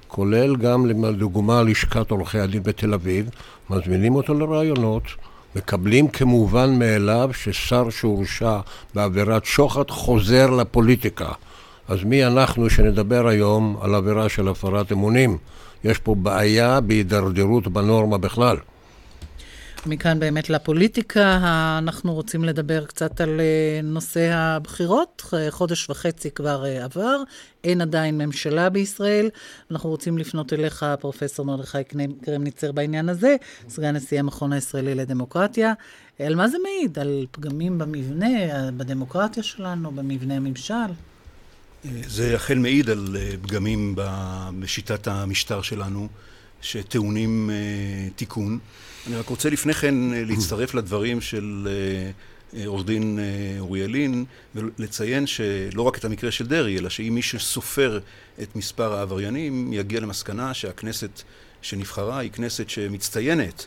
כולל 0.09 0.57
גם 0.57 0.87
לדוגמה 0.87 1.62
לשכת 1.62 2.11
עורכי 2.11 2.38
הדין 2.38 2.62
בתל 2.62 2.95
אביב, 2.95 3.31
מזמינים 3.71 4.14
אותו 4.14 4.35
לראיונות, 4.35 5.02
מקבלים 5.56 6.09
כמובן 6.09 6.78
מאליו 6.78 7.30
ששר 7.32 7.90
שהורשע 7.90 8.59
בעבירת 8.94 9.44
שוחד 9.44 9.90
חוזר 9.90 10.50
לפוליטיקה. 10.50 11.28
אז 11.88 12.04
מי 12.04 12.26
אנחנו 12.26 12.71
שנדבר 12.71 13.28
היום 13.28 13.76
על 13.80 13.94
עבירה 13.94 14.28
של 14.28 14.49
הפרת 14.49 14.92
אמונים? 14.92 15.38
יש 15.85 15.99
פה 15.99 16.14
בעיה 16.14 16.80
בהידרדרות 16.80 17.68
בנורמה 17.68 18.18
בכלל. 18.18 18.56
מכאן 19.86 20.20
באמת 20.20 20.50
לפוליטיקה, 20.50 21.38
אנחנו 21.78 22.14
רוצים 22.14 22.44
לדבר 22.44 22.84
קצת 22.84 23.20
על 23.20 23.40
אה, 23.40 23.80
נושא 23.82 24.30
הבחירות. 24.32 25.34
חודש 25.50 25.90
וחצי 25.90 26.30
כבר 26.30 26.64
אה, 26.64 26.84
עבר, 26.84 27.22
אין 27.64 27.80
עדיין 27.80 28.18
ממשלה 28.18 28.68
בישראל. 28.68 29.30
אנחנו 29.70 29.90
רוצים 29.90 30.18
לפנות 30.18 30.52
אליך, 30.52 30.86
פרופ' 31.00 31.40
מרדכי 31.44 31.78
קרמניצר, 32.24 32.72
בעניין 32.72 33.08
הזה, 33.08 33.36
סגן 33.68 33.96
נשיא 33.96 34.18
המכון 34.18 34.52
הישראלי 34.52 34.94
לדמוקרטיה. 34.94 35.72
על 36.18 36.34
מה 36.34 36.48
זה 36.48 36.56
מעיד? 36.62 36.98
על 36.98 37.26
פגמים 37.30 37.78
במבנה, 37.78 38.70
בדמוקרטיה 38.76 39.42
שלנו, 39.42 39.90
במבנה 39.90 40.34
הממשל? 40.34 40.92
זה 42.06 42.36
אכן 42.36 42.62
מעיד 42.62 42.90
על 42.90 43.16
אה, 43.16 43.32
פגמים 43.42 43.94
בשיטת 44.60 45.08
המשטר 45.08 45.62
שלנו, 45.62 46.08
שטעונים 46.60 47.50
תיקון. 48.16 48.58
אני 49.06 49.16
רק 49.16 49.28
רוצה 49.28 49.50
לפני 49.50 49.75
כן 49.75 50.12
אה, 50.12 50.25
להצטרף 50.25 50.75
לדברים 50.75 51.21
של 51.21 51.68
אה, 51.71 52.11
אה, 52.61 52.66
עורך 52.66 52.87
דין 52.87 53.18
אוריאלין 53.61 54.25
ולציין 54.54 55.26
שלא 55.26 55.82
רק 55.82 55.99
את 55.99 56.04
המקרה 56.04 56.30
של 56.30 56.47
דרעי, 56.47 56.78
אלא 56.78 56.88
שאם 56.88 57.14
מי 57.14 57.23
שסופר 57.23 58.00
את 58.42 58.56
מספר 58.56 58.92
העבריינים 58.92 59.73
יגיע 59.73 60.00
למסקנה 60.00 60.54
שהכנסת 60.54 61.23
שנבחרה 61.62 62.18
היא 62.18 62.30
כנסת 62.30 62.68
שמצטיינת 62.68 63.66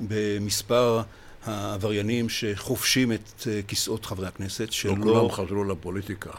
במספר 0.00 1.02
העבריינים 1.46 2.28
שחופשים 2.28 3.12
את 3.12 3.46
כיסאות 3.66 4.06
חברי 4.06 4.26
הכנסת, 4.26 4.72
שלא... 4.72 4.94
לא 4.98 5.04
כולם 5.04 5.30
חזרו 5.30 5.64
לפוליטיקה. 5.64 6.30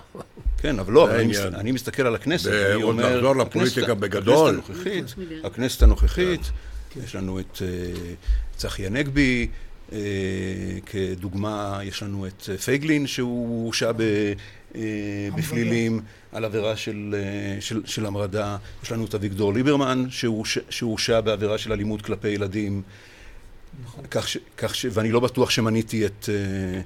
כן, 0.58 0.80
אבל 0.80 0.94
לא, 0.94 1.16
אני, 1.16 1.28
מסת... 1.28 1.46
אני 1.54 1.72
מסתכל 1.72 2.08
על 2.08 2.16
הכנסת, 2.16 2.52
אני 2.52 2.84
אומר... 2.84 3.04
עוד 3.04 3.16
נחזור 3.16 3.36
לפוליטיקה 3.36 3.94
בגדול. 3.94 4.60
הכנסת 4.60 4.70
הנוכחית, 4.70 5.16
הכנסת 5.44 5.84
הנוכחית 5.84 6.42
כן. 6.42 6.73
יש 7.04 7.16
לנו 7.16 7.40
את 7.40 7.58
uh, 7.58 7.62
צחי 8.58 8.86
הנגבי, 8.86 9.48
uh, 9.90 9.94
כדוגמה 10.86 11.80
יש 11.84 12.04
לנו 12.04 12.28
את 12.28 12.42
uh, 12.42 12.62
פייגלין 12.62 13.08
שהוא 13.08 13.64
הורשע 13.64 13.92
uh, 13.92 14.76
בפלילים 15.38 16.02
על 16.32 16.46
עבירה 16.46 16.76
של, 16.76 17.16
uh, 17.58 17.62
של, 17.62 17.82
של 17.86 18.06
המרדה, 18.06 18.58
יש 18.84 18.92
לנו 18.92 19.06
את 19.06 19.16
אביגדור 19.16 19.54
ליברמן 19.54 20.06
שהורשע 20.70 21.22
בעבירה 21.22 21.58
של 21.58 21.72
אלימות 21.72 22.02
כלפי 22.02 22.28
ילדים. 22.28 22.82
נכון. 23.84 24.06
כך 24.12 24.28
ש, 24.28 24.38
כך 24.58 24.76
ש, 24.76 24.86
ואני 24.92 25.12
לא 25.12 25.20
בטוח 25.20 25.50
שמניתי 25.50 26.06
את, 26.06 26.30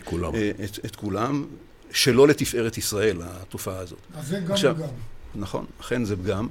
כולם. 0.04 0.34
את, 0.64 0.80
את 0.86 0.96
כולם, 0.96 1.46
שלא 1.92 2.28
לתפארת 2.28 2.78
ישראל, 2.78 3.18
התופעה 3.24 3.78
הזאת. 3.80 4.00
אז 4.16 4.28
זה 4.28 4.40
גם 4.40 4.52
עכשיו, 4.52 4.76
וגם. 4.78 4.88
נכון, 5.36 5.66
אכן 5.82 6.06
זה 6.06 6.16
פגם. 6.16 6.48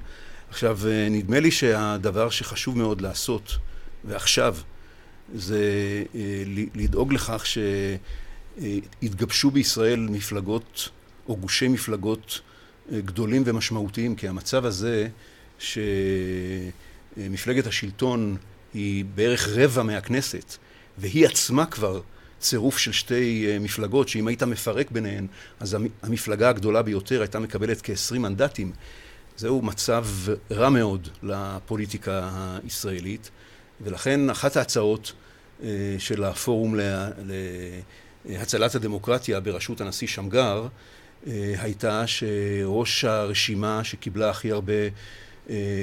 עכשיו, 0.50 0.78
אה, 0.86 1.08
נדמה 1.10 1.40
לי 1.40 1.50
שהדבר 1.50 2.30
שחשוב 2.30 2.78
מאוד 2.78 3.00
לעשות, 3.00 3.56
ועכשיו, 4.04 4.56
זה 5.34 5.62
לדאוג 6.74 7.12
לכך 7.12 7.44
שיתגבשו 8.60 9.50
בישראל 9.50 10.00
מפלגות 10.00 10.88
או 11.28 11.36
גושי 11.36 11.68
מפלגות 11.68 12.40
גדולים 12.92 13.42
ומשמעותיים, 13.46 14.16
כי 14.16 14.28
המצב 14.28 14.64
הזה 14.64 15.08
שמפלגת 15.58 17.66
השלטון 17.66 18.36
היא 18.74 19.04
בערך 19.14 19.48
רבע 19.48 19.82
מהכנסת, 19.82 20.56
והיא 20.98 21.26
עצמה 21.26 21.66
כבר 21.66 22.00
צירוף 22.40 22.78
של 22.78 22.92
שתי 22.92 23.46
אה, 23.48 23.58
מפלגות, 23.58 24.08
שאם 24.08 24.28
היית 24.28 24.42
מפרק 24.42 24.90
ביניהן, 24.90 25.26
אז 25.60 25.76
המפלגה 26.02 26.48
הגדולה 26.48 26.82
ביותר 26.82 27.20
הייתה 27.20 27.38
מקבלת 27.38 27.80
כ-20 27.82 28.18
מנדטים. 28.18 28.72
זהו 29.36 29.62
מצב 29.62 30.06
רע 30.50 30.68
מאוד 30.68 31.08
לפוליטיקה 31.22 32.30
הישראלית, 32.64 33.30
ולכן 33.80 34.30
אחת 34.30 34.56
ההצעות 34.56 35.12
אה, 35.62 35.68
של 35.98 36.24
הפורום 36.24 36.74
להצלת 38.24 38.74
הדמוקרטיה 38.74 39.40
בראשות 39.40 39.80
הנשיא 39.80 40.08
שמגר 40.08 40.66
אה, 41.26 41.54
הייתה 41.58 42.06
שראש 42.06 43.04
הרשימה 43.04 43.84
שקיבלה 43.84 44.30
הכי 44.30 44.52
הרבה 44.52 44.72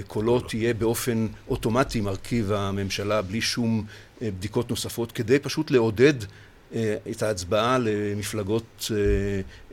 קולות 0.08 0.54
יהיה 0.54 0.74
באופן 0.74 1.28
אוטומטי 1.48 2.02
מרכיב 2.02 2.52
הממשלה 2.52 3.22
בלי 3.22 3.42
שום 3.42 3.86
בדיקות 4.22 4.70
נוספות 4.70 5.12
כדי 5.12 5.40
פשוט 5.40 5.72
לעודד 5.72 6.14
אה, 6.22 6.28
את 7.12 7.24
ההצבעה 7.24 7.78
למפלגות 7.78 8.92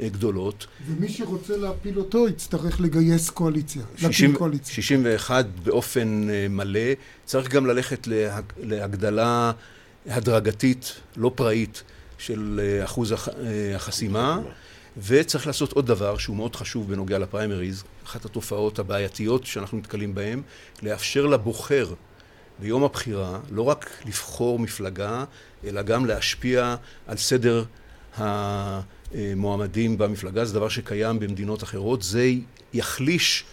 אה, 0.02 0.08
גדולות. 0.08 0.66
ומי 0.86 1.08
שרוצה 1.08 1.56
להפיל 1.56 1.98
אותו 1.98 2.28
יצטרך 2.28 2.80
לגייס 2.80 3.30
קואליציה, 3.30 3.82
60, 3.96 4.08
להפיל 4.10 4.38
קואליציה. 4.38 4.74
61 4.74 5.46
באופן 5.64 6.26
אה, 6.30 6.46
מלא, 6.48 6.80
צריך 7.24 7.48
גם 7.48 7.66
ללכת 7.66 8.08
להגדלה 8.62 9.52
הדרגתית, 10.06 10.94
לא 11.16 11.32
פראית, 11.34 11.82
של 12.18 12.60
אחוז 12.84 13.14
החסימה. 13.74 14.40
וצריך 15.06 15.46
לעשות 15.46 15.72
עוד 15.72 15.86
דבר 15.86 16.16
שהוא 16.16 16.36
מאוד 16.36 16.56
חשוב 16.56 16.90
בנוגע 16.90 17.18
לפריימריז, 17.18 17.84
אחת 18.04 18.24
התופעות 18.24 18.78
הבעייתיות 18.78 19.46
שאנחנו 19.46 19.78
נתקלים 19.78 20.14
בהן, 20.14 20.42
לאפשר 20.82 21.26
לבוחר 21.26 21.94
ביום 22.60 22.84
הבחירה 22.84 23.40
לא 23.50 23.62
רק 23.62 23.90
לבחור 24.06 24.58
מפלגה, 24.58 25.24
אלא 25.64 25.82
גם 25.82 26.06
להשפיע 26.06 26.76
על 27.06 27.16
סדר 27.16 27.64
המועמדים 28.16 29.98
במפלגה. 29.98 30.44
זה 30.44 30.54
דבר 30.54 30.68
שקיים 30.68 31.18
במדינות 31.18 31.62
אחרות. 31.62 32.02
זה 32.02 32.32
יחליש 32.72 33.44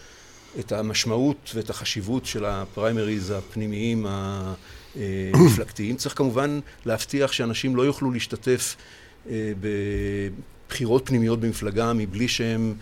את 0.60 0.72
המשמעות 0.72 1.52
ואת 1.56 1.70
החשיבות 1.70 2.26
של 2.26 2.46
הפריימריז 2.46 3.32
הפנימיים 3.32 4.06
המפלגתיים. 4.06 5.96
צריך 5.96 6.18
כמובן 6.18 6.60
להבטיח 6.86 7.32
שאנשים 7.32 7.76
לא 7.76 7.82
יוכלו 7.82 8.12
להשתתף 8.12 8.76
אה, 9.30 9.52
בבחירות 10.68 11.06
פנימיות 11.06 11.40
במפלגה 11.40 11.94
מבלי 11.94 12.28
שהם 12.28 12.76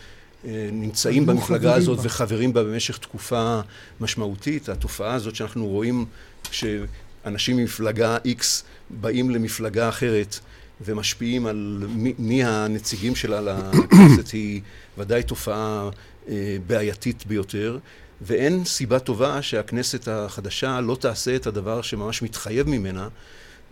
נמצאים 0.71 1.25
במפלגה 1.25 1.75
הזאת 1.75 1.97
בה. 1.97 2.05
וחברים 2.05 2.53
בה 2.53 2.63
במשך 2.63 2.97
תקופה 2.97 3.59
משמעותית. 3.99 4.69
התופעה 4.69 5.13
הזאת 5.13 5.35
שאנחנו 5.35 5.67
רואים 5.67 6.05
שאנשים 6.51 7.57
ממפלגה 7.57 8.17
X 8.17 8.43
באים 8.89 9.29
למפלגה 9.29 9.89
אחרת 9.89 10.39
ומשפיעים 10.81 11.45
על 11.45 11.85
מי, 11.89 12.13
מי 12.19 12.43
הנציגים 12.43 13.15
שלה 13.15 13.41
לכנסת 13.41 14.31
היא 14.31 14.61
ודאי 14.97 15.23
תופעה 15.23 15.89
אה, 16.29 16.57
בעייתית 16.67 17.25
ביותר. 17.27 17.79
ואין 18.21 18.65
סיבה 18.65 18.99
טובה 18.99 19.41
שהכנסת 19.41 20.07
החדשה 20.07 20.81
לא 20.81 20.97
תעשה 20.99 21.35
את 21.35 21.47
הדבר 21.47 21.81
שממש 21.81 22.21
מתחייב 22.21 22.69
ממנה, 22.69 23.07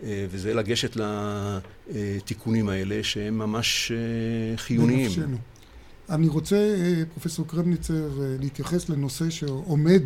אה, 0.02 0.26
וזה 0.30 0.54
לגשת 0.54 0.96
לתיקונים 0.96 2.68
האלה 2.68 3.02
שהם 3.02 3.38
ממש 3.38 3.92
חיוניים. 4.56 5.06
בנפשנו. 5.06 5.36
אני 6.10 6.28
רוצה, 6.28 6.56
אה, 6.56 7.02
פרופסור 7.12 7.46
קרמניצר, 7.46 8.22
אה, 8.22 8.36
להתייחס 8.40 8.88
לנושא 8.88 9.30
שעומד 9.30 10.02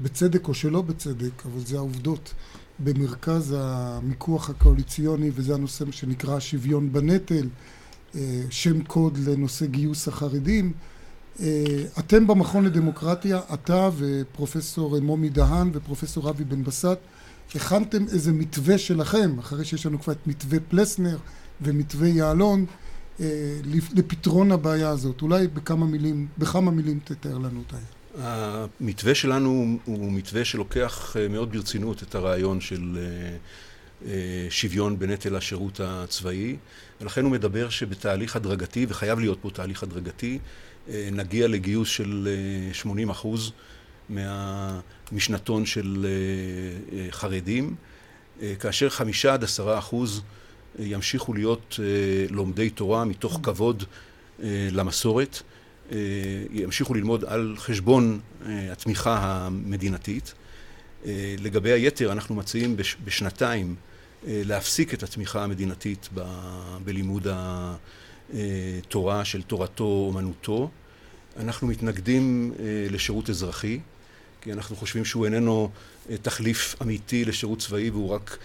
בצדק 0.00 0.48
או 0.48 0.54
שלא 0.54 0.82
בצדק, 0.82 1.46
אבל 1.46 1.60
זה 1.66 1.76
העובדות 1.76 2.34
במרכז 2.78 3.54
המיקוח 3.58 4.50
הקואליציוני, 4.50 5.30
וזה 5.34 5.54
הנושא 5.54 5.84
שנקרא 5.90 6.40
שוויון 6.40 6.92
בנטל, 6.92 7.48
אה, 8.14 8.42
שם 8.50 8.82
קוד 8.82 9.18
לנושא 9.18 9.66
גיוס 9.66 10.08
החרדים. 10.08 10.72
אתם 11.98 12.26
במכון 12.26 12.64
לדמוקרטיה, 12.64 13.40
אתה 13.54 13.90
ופרופסור 13.96 15.00
מומי 15.00 15.28
דהן 15.28 15.70
ופרופסור 15.72 16.30
אבי 16.30 16.44
בן 16.44 16.64
בסט, 16.64 16.98
הכנתם 17.54 18.04
איזה 18.12 18.32
מתווה 18.32 18.78
שלכם, 18.78 19.38
אחרי 19.38 19.64
שיש 19.64 19.86
לנו 19.86 20.00
כבר 20.00 20.12
את 20.12 20.26
מתווה 20.26 20.58
פלסנר 20.68 21.18
ומתווה 21.60 22.08
יעלון, 22.08 22.66
לפתרון 23.94 24.52
הבעיה 24.52 24.88
הזאת. 24.88 25.22
אולי 25.22 25.48
בכמה 25.48 25.86
מילים, 25.86 26.26
בכמה 26.38 26.70
מילים 26.70 26.98
תתאר 27.04 27.38
לנו 27.38 27.58
אותה. 27.58 27.76
המתווה 28.20 29.14
שלנו 29.14 29.78
הוא 29.84 30.12
מתווה 30.12 30.44
שלוקח 30.44 31.16
אה, 31.16 31.28
מאוד 31.28 31.52
ברצינות 31.52 32.02
את 32.02 32.14
הרעיון 32.14 32.60
של 32.60 32.98
אה, 34.06 34.46
שוויון 34.50 34.98
בנטל 34.98 35.36
השירות 35.36 35.80
הצבאי, 35.84 36.56
ולכן 37.00 37.24
הוא 37.24 37.32
מדבר 37.32 37.68
שבתהליך 37.68 38.36
הדרגתי, 38.36 38.86
וחייב 38.88 39.18
להיות 39.18 39.38
פה 39.42 39.50
תהליך 39.50 39.82
הדרגתי, 39.82 40.38
נגיע 41.12 41.48
לגיוס 41.48 41.88
של 41.88 42.28
80 42.72 43.10
אחוז 43.10 43.52
מהמשנתון 44.08 45.66
של 45.66 46.06
חרדים, 47.10 47.74
כאשר 48.60 48.88
חמישה 48.88 49.34
עד 49.34 49.44
עשרה 49.44 49.78
אחוז 49.78 50.22
ימשיכו 50.78 51.34
להיות 51.34 51.80
אה, 51.82 51.84
לומדי 52.30 52.70
תורה 52.70 53.04
מתוך 53.04 53.40
כבוד 53.42 53.84
אה, 54.42 54.68
למסורת, 54.72 55.42
אה, 55.92 55.96
ימשיכו 56.50 56.94
ללמוד 56.94 57.24
על 57.24 57.54
חשבון 57.58 58.20
התמיכה 58.46 59.18
המדינתית. 59.22 60.34
לגבי 61.38 61.72
היתר 61.72 62.12
אנחנו 62.12 62.34
מציעים 62.34 62.76
בשנתיים 63.04 63.74
להפסיק 64.26 64.94
את 64.94 65.02
התמיכה 65.02 65.44
המדינתית 65.44 66.08
בלימוד 66.84 67.26
התורה 68.34 69.24
של 69.24 69.42
תורתו 69.42 69.84
אומנותו. 69.84 70.70
אנחנו 71.36 71.66
מתנגדים 71.66 72.52
לשירות 72.90 73.30
אזרחי, 73.30 73.80
כי 74.40 74.52
אנחנו 74.52 74.76
חושבים 74.76 75.04
שהוא 75.04 75.24
איננו 75.24 75.70
תחליף 76.22 76.76
אמיתי 76.82 77.24
לשירות 77.24 77.58
צבאי 77.58 77.90
והוא 77.90 78.10
רק 78.10 78.38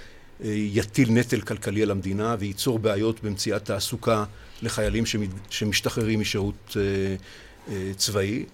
יטיל 0.46 1.12
נטל 1.12 1.42
כלכלי 1.42 1.84
על 1.84 1.92
המדינה 1.92 2.36
וייצור 2.40 2.80
בעיות 2.80 3.24
במציאת 3.24 3.66
תעסוקה 3.66 4.24
לחיילים 4.62 5.04
שמשתחררים 5.50 6.20
משירות 6.20 6.78
אה, 6.78 7.16
אה, 7.74 7.92
צבאי. 7.98 8.46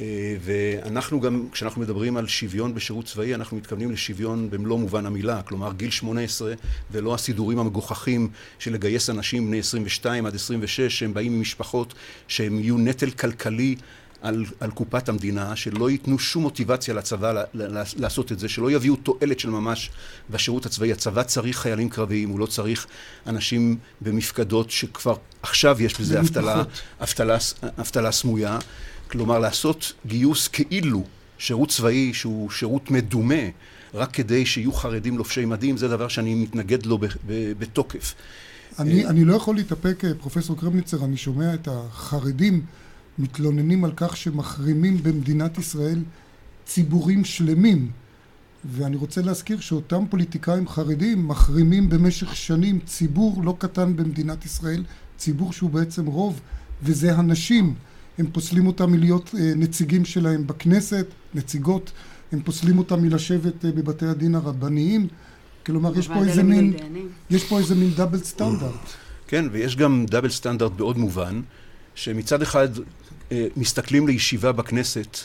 אה, 0.00 0.36
ואנחנו 0.40 1.20
גם, 1.20 1.48
כשאנחנו 1.52 1.80
מדברים 1.80 2.16
על 2.16 2.26
שוויון 2.26 2.74
בשירות 2.74 3.04
צבאי, 3.04 3.34
אנחנו 3.34 3.56
מתכוונים 3.56 3.90
לשוויון 3.90 4.50
במלוא 4.50 4.78
מובן 4.78 5.06
המילה, 5.06 5.42
כלומר 5.42 5.72
גיל 5.72 5.90
18 5.90 6.52
ולא 6.90 7.14
הסידורים 7.14 7.58
המגוחכים 7.58 8.28
של 8.58 8.72
לגייס 8.72 9.10
אנשים 9.10 9.46
בני 9.46 9.58
22 9.58 10.26
עד 10.26 10.34
26 10.34 10.80
שהם 10.80 11.14
באים 11.14 11.38
ממשפחות 11.38 11.94
שהם 12.28 12.60
יהיו 12.60 12.78
נטל 12.78 13.10
כלכלי 13.10 13.76
על, 14.22 14.44
על 14.60 14.70
קופת 14.70 15.08
המדינה, 15.08 15.56
שלא 15.56 15.90
ייתנו 15.90 16.18
שום 16.18 16.42
מוטיבציה 16.42 16.94
לצבא 16.94 17.32
ל, 17.32 17.38
ל, 17.54 17.82
לעשות 17.96 18.32
את 18.32 18.38
זה, 18.38 18.48
שלא 18.48 18.70
יביאו 18.70 18.96
תועלת 18.96 19.40
של 19.40 19.50
ממש 19.50 19.90
בשירות 20.30 20.66
הצבאי. 20.66 20.92
הצבא 20.92 21.22
צריך 21.22 21.58
חיילים 21.58 21.88
קרביים, 21.88 22.28
הוא 22.28 22.38
לא 22.40 22.46
צריך 22.46 22.86
אנשים 23.26 23.76
במפקדות 24.00 24.70
שכבר 24.70 25.14
עכשיו 25.42 25.82
יש 25.82 26.00
בזה 26.00 26.20
אבטלה, 26.20 26.62
אבטלה, 27.00 27.36
אבטלה 27.78 28.12
סמויה. 28.12 28.58
כלומר, 29.10 29.38
לעשות 29.38 29.92
גיוס 30.06 30.48
כאילו 30.48 31.04
שירות 31.38 31.68
צבאי 31.68 32.14
שהוא 32.14 32.50
שירות 32.50 32.90
מדומה, 32.90 33.44
רק 33.94 34.12
כדי 34.12 34.46
שיהיו 34.46 34.72
חרדים 34.72 35.18
לובשי 35.18 35.44
מדים, 35.44 35.76
זה 35.76 35.88
דבר 35.88 36.08
שאני 36.08 36.34
מתנגד 36.34 36.86
לו 36.86 36.98
בתוקף. 37.58 38.14
אני, 38.78 39.06
אני 39.06 39.24
לא 39.24 39.34
יכול 39.34 39.56
להתאפק, 39.56 40.02
פרופסור 40.20 40.56
קרמניצר, 40.60 41.04
אני 41.04 41.16
שומע 41.16 41.54
את 41.54 41.68
החרדים 41.70 42.62
מתלוננים 43.18 43.84
על 43.84 43.92
כך 43.96 44.16
שמחרימים 44.16 45.02
במדינת 45.02 45.58
ישראל 45.58 45.98
ציבורים 46.64 47.24
שלמים. 47.24 47.90
ואני 48.64 48.96
רוצה 48.96 49.22
להזכיר 49.22 49.60
שאותם 49.60 50.04
פוליטיקאים 50.10 50.68
חרדים 50.68 51.28
מחרימים 51.28 51.88
במשך 51.88 52.36
שנים 52.36 52.80
ציבור 52.86 53.42
לא 53.44 53.56
קטן 53.58 53.96
במדינת 53.96 54.44
ישראל, 54.44 54.84
ציבור 55.16 55.52
שהוא 55.52 55.70
בעצם 55.70 56.06
רוב 56.06 56.40
וזה 56.82 57.14
הנשים. 57.14 57.74
הם 58.18 58.26
פוסלים 58.32 58.66
אותם 58.66 58.92
מלהיות 58.92 59.34
אה, 59.38 59.52
נציגים 59.56 60.04
שלהם 60.04 60.46
בכנסת, 60.46 61.06
נציגות, 61.34 61.92
הם 62.32 62.42
פוסלים 62.42 62.78
אותם 62.78 63.02
מלשבת 63.02 63.64
אה, 63.64 63.72
בבתי 63.72 64.06
הדין 64.06 64.34
הרבניים. 64.34 65.08
כלומר 65.66 65.98
יש 65.98 66.08
פה 66.08 66.24
איזה 66.24 66.42
מין, 66.42 66.74
יש 67.30 67.44
פה 67.44 67.58
איזה 67.58 67.74
מין 67.74 67.90
דאבל 67.90 68.18
סטנדרט. 68.18 68.80
כן, 69.26 69.44
ויש 69.52 69.76
גם 69.76 70.06
דאבל 70.08 70.30
סטנדרט 70.30 70.72
בעוד 70.72 70.98
מובן, 70.98 71.40
שמצד 71.94 72.42
אחד 72.42 72.68
מסתכלים 73.56 74.06
לישיבה 74.06 74.52
בכנסת 74.52 75.16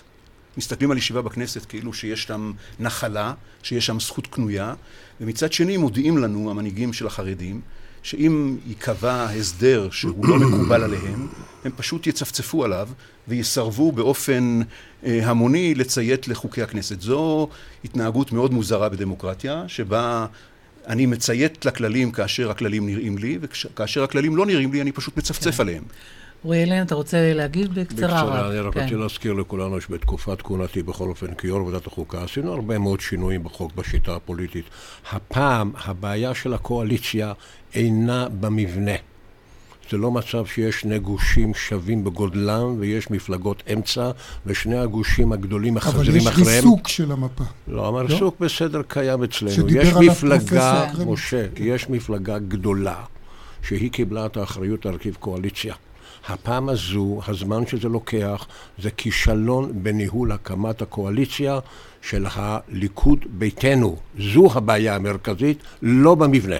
מסתכלים 0.57 0.91
על 0.91 0.97
ישיבה 0.97 1.21
בכנסת 1.21 1.65
כאילו 1.65 1.93
שיש 1.93 2.23
שם 2.23 2.51
נחלה, 2.79 3.33
שיש 3.63 3.85
שם 3.85 3.99
זכות 3.99 4.27
קנויה, 4.27 4.73
ומצד 5.21 5.53
שני 5.53 5.77
מודיעים 5.77 6.17
לנו, 6.17 6.51
המנהיגים 6.51 6.93
של 6.93 7.07
החרדים, 7.07 7.61
שאם 8.03 8.57
ייקבע 8.67 9.23
הסדר 9.23 9.89
שהוא 9.91 10.25
לא 10.25 10.39
מקובל 10.39 10.83
עליהם, 10.83 11.27
הם 11.65 11.71
פשוט 11.75 12.07
יצפצפו 12.07 12.65
עליו 12.65 12.89
ויסרבו 13.27 13.91
באופן 13.91 14.59
אה, 15.03 15.19
המוני 15.23 15.75
לציית 15.75 16.27
לחוקי 16.27 16.61
הכנסת. 16.61 17.01
זו 17.01 17.49
התנהגות 17.85 18.31
מאוד 18.31 18.53
מוזרה 18.53 18.89
בדמוקרטיה, 18.89 19.63
שבה 19.67 20.25
אני 20.87 21.05
מציית 21.05 21.65
לכללים 21.65 22.11
כאשר 22.11 22.51
הכללים 22.51 22.85
נראים 22.85 23.17
לי, 23.17 23.37
וכאשר 23.41 24.03
הכללים 24.03 24.35
לא 24.35 24.45
נראים 24.45 24.73
לי, 24.73 24.81
אני 24.81 24.91
פשוט 24.91 25.17
מצפצף 25.17 25.55
כן. 25.55 25.61
עליהם. 25.61 25.83
אוריאלן, 26.45 26.85
אתה 26.85 26.95
רוצה 26.95 27.33
להגיד 27.33 27.73
בקצרה? 27.73 28.23
בקצרה, 28.23 28.49
אני 28.49 28.59
רק 28.59 28.73
כן. 28.73 28.83
רוצה 28.83 28.95
להזכיר 28.95 29.33
לכולנו 29.33 29.81
שבתקופת 29.81 30.41
כהונתי, 30.41 30.83
בכל 30.83 31.09
אופן, 31.09 31.33
כיו"ר 31.33 31.65
ועדת 31.65 31.87
החוקה, 31.87 32.23
עשינו 32.23 32.53
הרבה 32.53 32.77
מאוד 32.77 32.99
שינויים 32.99 33.43
בחוק, 33.43 33.75
בשיטה 33.75 34.15
הפוליטית. 34.15 34.65
הפעם, 35.11 35.71
הבעיה 35.85 36.33
של 36.33 36.53
הקואליציה 36.53 37.33
אינה 37.73 38.27
במבנה. 38.39 38.95
זה 39.91 39.97
לא 39.97 40.11
מצב 40.11 40.45
שיש 40.45 40.81
שני 40.81 40.99
גושים 40.99 41.53
שווים 41.53 42.03
בגודלם 42.03 42.75
ויש 42.79 43.11
מפלגות 43.11 43.63
אמצע 43.73 44.11
ושני 44.45 44.77
הגושים 44.77 45.31
הגדולים 45.31 45.73
מחזרים 45.73 46.27
אחריהם. 46.27 46.43
אבל 46.43 46.51
יש 46.51 46.63
ריסוק 46.63 46.87
של 46.87 47.11
המפה. 47.11 47.43
לא, 47.67 47.85
הריסוק 47.85 48.35
לא? 48.39 48.47
בסדר 48.47 48.81
קיים 48.87 49.23
אצלנו. 49.23 49.69
יש 49.69 49.93
מפלגה, 49.93 50.87
משה, 51.05 51.47
יש 51.55 51.89
מפלגה 51.89 52.39
גדולה 52.39 53.03
שהיא 53.63 53.91
קיבלה 53.91 54.25
את 54.25 54.37
האחריות 54.37 54.85
להרכיב 54.85 55.17
קואליציה. 55.19 55.75
הפעם 56.27 56.69
הזו, 56.69 57.19
הזמן 57.27 57.67
שזה 57.67 57.87
לוקח, 57.87 58.47
זה 58.81 58.91
כישלון 58.91 59.83
בניהול 59.83 60.31
הקמת 60.31 60.81
הקואליציה 60.81 61.59
של 62.01 62.25
הליכוד 62.31 63.25
ביתנו. 63.29 63.95
זו 64.33 64.49
הבעיה 64.53 64.95
המרכזית, 64.95 65.57
לא 65.81 66.15
במבנה. 66.15 66.55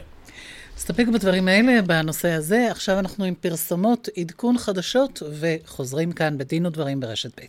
נסתפק 0.77 1.05
בדברים 1.13 1.47
האלה 1.47 1.81
בנושא 1.81 2.29
הזה. 2.29 2.67
עכשיו 2.71 2.99
אנחנו 2.99 3.25
עם 3.25 3.33
פרסומות, 3.35 4.09
עדכון 4.17 4.57
חדשות, 4.57 5.23
וחוזרים 5.39 6.11
כאן 6.11 6.37
בדין 6.37 6.65
ודברים 6.65 6.99
ברשת 6.99 7.39
ב'. 7.39 7.45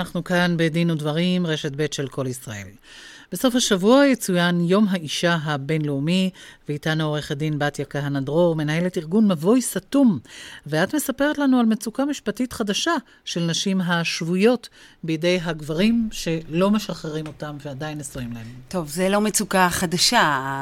אנחנו 0.00 0.24
כאן 0.24 0.54
בדין 0.56 0.90
ודברים, 0.90 1.46
רשת 1.46 1.72
ב' 1.76 1.86
של 1.92 2.08
כל 2.08 2.26
ישראל. 2.26 2.68
בסוף 3.32 3.54
השבוע 3.54 4.06
יצוין 4.06 4.60
יום 4.60 4.86
האישה 4.90 5.38
הבינלאומי, 5.44 6.30
ואיתנו 6.72 7.04
עורכת 7.04 7.36
דין 7.36 7.58
בתיה 7.58 7.84
כהנא 7.84 8.20
דרור, 8.20 8.56
מנהלת 8.56 8.98
ארגון 8.98 9.32
מבוי 9.32 9.62
סתום, 9.62 10.18
ואת 10.66 10.94
מספרת 10.94 11.38
לנו 11.38 11.60
על 11.60 11.66
מצוקה 11.66 12.04
משפטית 12.04 12.52
חדשה 12.52 12.92
של 13.24 13.40
נשים 13.40 13.80
השבויות 13.80 14.68
בידי 15.02 15.38
הגברים 15.44 16.08
שלא 16.12 16.70
משחררים 16.70 17.26
אותם 17.26 17.56
ועדיין 17.64 17.98
נשואים 17.98 18.32
להם. 18.32 18.46
טוב, 18.68 18.88
זה 18.88 19.08
לא 19.08 19.20
מצוקה 19.20 19.68
חדשה, 19.70 20.20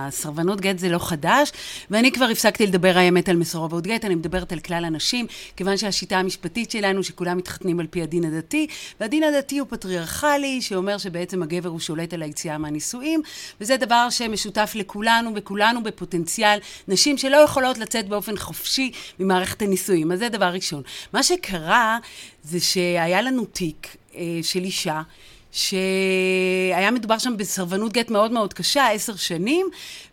הסרבנות 0.08 0.60
גט 0.60 0.78
זה 0.78 0.88
לא 0.88 0.98
חדש, 0.98 1.52
ואני 1.90 2.12
כבר 2.12 2.24
הפסקתי 2.24 2.66
לדבר 2.66 2.98
האמת 2.98 3.28
על 3.28 3.36
מסורבות 3.36 3.86
גט, 3.86 4.04
אני 4.04 4.14
מדברת 4.14 4.52
על 4.52 4.60
כלל 4.60 4.84
הנשים, 4.84 5.26
כיוון 5.56 5.76
שהשיטה 5.76 6.16
המשפטית 6.16 6.70
שלנו, 6.70 7.02
שכולם 7.02 7.36
מתחתנים 7.36 7.80
על 7.80 7.86
פי 7.86 8.02
הדין 8.02 8.24
הדתי, 8.24 8.66
והדין 9.00 9.22
הדתי 9.22 9.58
הוא 9.58 9.68
פטריארכלי, 9.70 10.62
שאומר 10.62 10.98
שבעצם 10.98 11.42
הגבר 11.42 11.68
הוא 11.68 11.80
שולט 11.80 12.14
על 12.14 12.22
היציאה 12.22 12.58
מהנישואים, 12.58 13.22
וזה 13.60 13.76
דבר 13.76 14.10
שמשותף 14.10 14.72
לכולנו, 14.74 15.30
וכולנו 15.36 15.80
בפוטנציאל 16.00 16.58
נשים 16.88 17.18
שלא 17.18 17.36
יכולות 17.36 17.78
לצאת 17.78 18.08
באופן 18.08 18.36
חופשי 18.36 18.92
ממערכת 19.18 19.62
הנישואים. 19.62 20.12
אז 20.12 20.18
זה 20.18 20.28
דבר 20.28 20.46
ראשון. 20.46 20.82
מה 21.12 21.22
שקרה 21.22 21.98
זה 22.42 22.60
שהיה 22.60 23.22
לנו 23.22 23.44
תיק 23.44 23.96
אה, 24.14 24.20
של 24.42 24.64
אישה 24.64 25.02
שהיה 25.52 26.90
מדובר 26.90 27.18
שם 27.18 27.36
בסרבנות 27.36 27.92
גט 27.92 28.10
מאוד 28.10 28.32
מאוד 28.32 28.52
קשה, 28.52 28.88
עשר 28.90 29.16
שנים, 29.16 29.66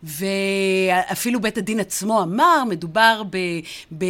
ואפילו 0.03 1.41
בית 1.41 1.57
הדין 1.57 1.79
עצמו 1.79 2.23
אמר, 2.23 2.63
מדובר 2.69 3.21
ב... 3.29 3.37
ב 3.97 4.03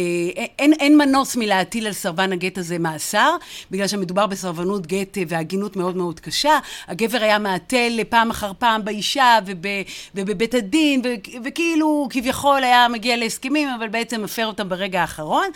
אין, 0.58 0.72
אין 0.72 0.98
מנוס 0.98 1.36
מלהטיל 1.36 1.86
על 1.86 1.92
סרבן 1.92 2.32
הגט 2.32 2.58
הזה 2.58 2.78
מאסר, 2.78 3.36
בגלל 3.70 3.86
שמדובר 3.86 4.26
בסרבנות 4.26 4.86
גט 4.86 5.18
והגינות 5.28 5.76
מאוד 5.76 5.96
מאוד 5.96 6.20
קשה. 6.20 6.58
הגבר 6.88 7.22
היה 7.22 7.38
מהתל 7.38 8.00
פעם 8.08 8.30
אחר 8.30 8.52
פעם 8.58 8.84
באישה 8.84 9.38
וב, 9.46 9.66
ובבית 10.14 10.54
הדין, 10.54 11.02
ו, 11.04 11.08
וכאילו 11.44 12.06
כביכול 12.10 12.64
היה 12.64 12.88
מגיע 12.88 13.16
להסכמים, 13.16 13.68
אבל 13.68 13.88
בעצם 13.88 14.22
מפר 14.22 14.46
אותם 14.46 14.68
ברגע 14.68 15.00
האחרון. 15.00 15.46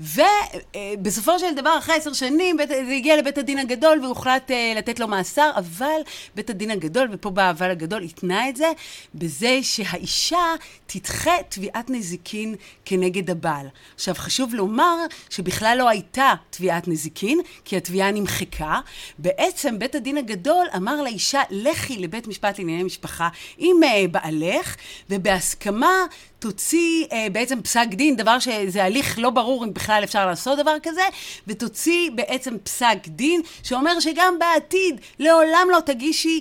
ובסופו 0.00 1.38
של 1.38 1.54
דבר, 1.56 1.78
אחרי 1.78 1.94
עשר 1.94 2.12
שנים, 2.12 2.56
זה 2.68 2.92
הגיע 2.96 3.16
לבית 3.16 3.38
הדין 3.38 3.58
הגדול 3.58 4.04
והוחלט 4.04 4.50
אה, 4.50 4.72
לתת 4.76 5.00
לו 5.00 5.08
מאסר, 5.08 5.15
אבל 5.56 6.00
בית 6.34 6.50
הדין 6.50 6.70
הגדול, 6.70 7.08
ופה 7.12 7.30
בא 7.30 7.42
האבל 7.42 7.70
הגדול, 7.70 8.02
התנה 8.02 8.48
את 8.48 8.56
זה 8.56 8.72
בזה 9.14 9.58
שהאישה 9.62 10.54
תדחה 10.86 11.32
תביעת 11.48 11.90
נזיקין 11.90 12.54
כנגד 12.84 13.30
הבעל. 13.30 13.66
עכשיו, 13.94 14.14
חשוב 14.14 14.54
לומר 14.54 14.96
שבכלל 15.30 15.76
לא 15.78 15.88
הייתה 15.88 16.34
תביעת 16.50 16.88
נזיקין, 16.88 17.40
כי 17.64 17.76
התביעה 17.76 18.10
נמחקה. 18.10 18.80
בעצם 19.18 19.78
בית 19.78 19.94
הדין 19.94 20.16
הגדול 20.16 20.66
אמר 20.76 21.02
לאישה, 21.02 21.42
לכי 21.50 21.98
לבית 21.98 22.26
משפט 22.26 22.58
לענייני 22.58 22.82
משפחה 22.82 23.28
עם 23.58 23.76
uh, 23.82 24.08
בעלך, 24.10 24.76
ובהסכמה 25.10 26.04
תוציא 26.38 27.06
אה, 27.12 27.26
בעצם 27.32 27.62
פסק 27.62 27.86
דין, 27.88 28.16
דבר 28.16 28.38
שזה 28.38 28.84
הליך 28.84 29.18
לא 29.18 29.30
ברור 29.30 29.64
אם 29.64 29.74
בכלל 29.74 30.04
אפשר 30.04 30.26
לעשות 30.26 30.58
דבר 30.58 30.76
כזה, 30.82 31.02
ותוציא 31.46 32.10
בעצם 32.14 32.58
פסק 32.58 32.98
דין 33.06 33.40
שאומר 33.62 34.00
שגם 34.00 34.38
בעתיד 34.38 35.00
לעולם 35.18 35.68
לא 35.70 35.80
תגישי 35.80 36.40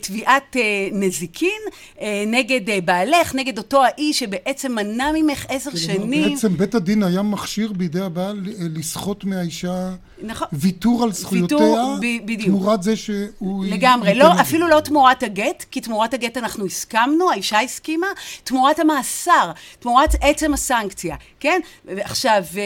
תביעת 0.00 0.56
אה, 0.56 0.88
נזיקין 0.92 1.60
אה, 2.00 2.24
נגד 2.26 2.70
אה, 2.70 2.80
בעלך, 2.80 3.34
נגד 3.34 3.58
אותו 3.58 3.84
האיש 3.84 4.18
שבעצם 4.18 4.74
מנע 4.74 5.10
ממך 5.14 5.46
עשר 5.48 5.76
שנים. 5.76 6.30
בעצם 6.30 6.56
בית 6.56 6.74
הדין 6.74 7.02
היה 7.02 7.22
מכשיר 7.22 7.72
בידי 7.72 8.00
הבעל 8.00 8.42
אה, 8.46 8.66
לסחוט 8.74 9.24
מהאישה 9.24 9.90
נכון. 10.22 10.48
ויתור 10.52 11.02
על 11.02 11.12
זכויותיה, 11.12 11.56
ויתור, 11.58 11.98
ב-. 12.26 12.44
תמורת 12.44 12.82
זה 12.82 12.96
שהוא... 12.96 13.64
לגמרי, 13.64 14.14
לא, 14.14 14.40
אפילו 14.40 14.68
לא 14.68 14.80
תמורת 14.80 15.22
הגט, 15.22 15.64
כי 15.70 15.80
תמורת 15.80 16.14
הגט 16.14 16.36
אנחנו 16.36 16.66
הסכמנו, 16.66 17.30
האישה 17.30 17.60
הסכימה, 17.60 18.06
תמורת 18.44 18.78
המאסר, 18.78 19.50
תמורת 19.78 20.14
עצם 20.20 20.54
הסנקציה, 20.54 21.16
כן? 21.40 21.60
עכשיו, 21.88 22.44
אה, 22.56 22.62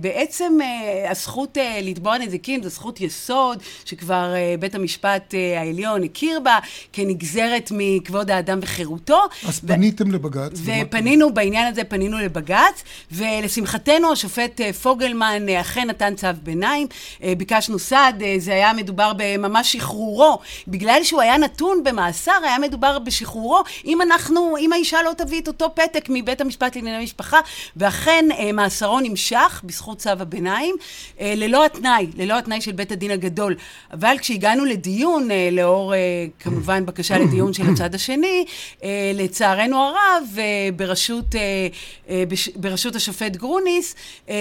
בעצם 0.00 0.58
אה, 0.62 1.10
הזכות 1.10 1.58
לתבוע 1.82 2.18
נזיקין 2.18 2.62
זו 2.62 2.68
זכות 2.68 3.00
יסוד, 3.00 3.62
שכבר 3.84 4.34
בית 4.58 4.74
המשפט 4.74 5.34
העליון 5.56 6.02
הכיר 6.02 6.37
להכיר 6.38 6.44
בה 6.44 6.58
כנגזרת 6.92 7.72
מכבוד 7.74 8.30
האדם 8.30 8.58
וחירותו. 8.62 9.20
אז 9.48 9.60
ו- 9.64 9.68
פניתם 9.68 10.10
לבג"ץ. 10.10 10.52
ופנינו 10.64 11.34
בעניין 11.34 11.66
הזה, 11.72 11.84
פנינו 11.84 12.18
לבג"ץ, 12.18 12.82
ולשמחתנו 13.12 14.12
השופט 14.12 14.60
אה, 14.60 14.72
פוגלמן 14.72 15.48
אה, 15.48 15.60
אכן 15.60 15.88
נתן 15.88 16.14
צו 16.14 16.26
ביניים, 16.42 16.86
אה, 17.22 17.32
ביקשנו 17.38 17.78
סעד, 17.78 18.22
זה 18.38 18.52
היה 18.52 18.72
מדובר 18.72 19.12
בממש 19.16 19.72
שחרורו, 19.72 20.38
בגלל 20.68 21.00
שהוא 21.04 21.20
היה 21.20 21.36
נתון 21.36 21.84
במאסר, 21.84 22.32
היה 22.44 22.58
מדובר 22.58 22.98
בשחרורו, 22.98 23.62
אם 23.84 24.02
אנחנו, 24.02 24.56
אם 24.60 24.72
האישה 24.72 25.02
לא 25.04 25.12
תביא 25.16 25.40
את 25.40 25.48
אותו 25.48 25.74
פתק 25.74 26.06
מבית 26.08 26.40
המשפט 26.40 26.76
לענייני 26.76 27.04
משפחה, 27.04 27.40
ואכן 27.76 28.24
מאסרו 28.54 29.00
נמשך 29.00 29.62
בזכות 29.64 29.98
צו 29.98 30.10
הביניים, 30.10 30.76
ללא 31.20 31.64
התנאי, 31.64 32.06
ללא 32.16 32.38
התנאי 32.38 32.60
של 32.60 32.72
בית 32.72 32.92
הדין 32.92 33.10
הגדול. 33.10 33.56
אבל 33.92 34.16
כשהגענו 34.18 34.64
לדיון, 34.64 35.28
לאור 35.52 35.94
כמובן 36.40 36.86
בקשה 36.86 37.18
לדיון 37.18 37.52
של 37.52 37.62
הצד 37.72 37.94
השני, 37.94 38.44
אה, 38.84 39.12
לצערנו 39.14 39.76
הרב, 39.76 40.24
אה, 40.38 40.68
בראשות, 40.76 41.34
אה, 41.34 42.22
בראשות 42.56 42.96
השופט 42.96 43.36
גרוניס, 43.36 43.94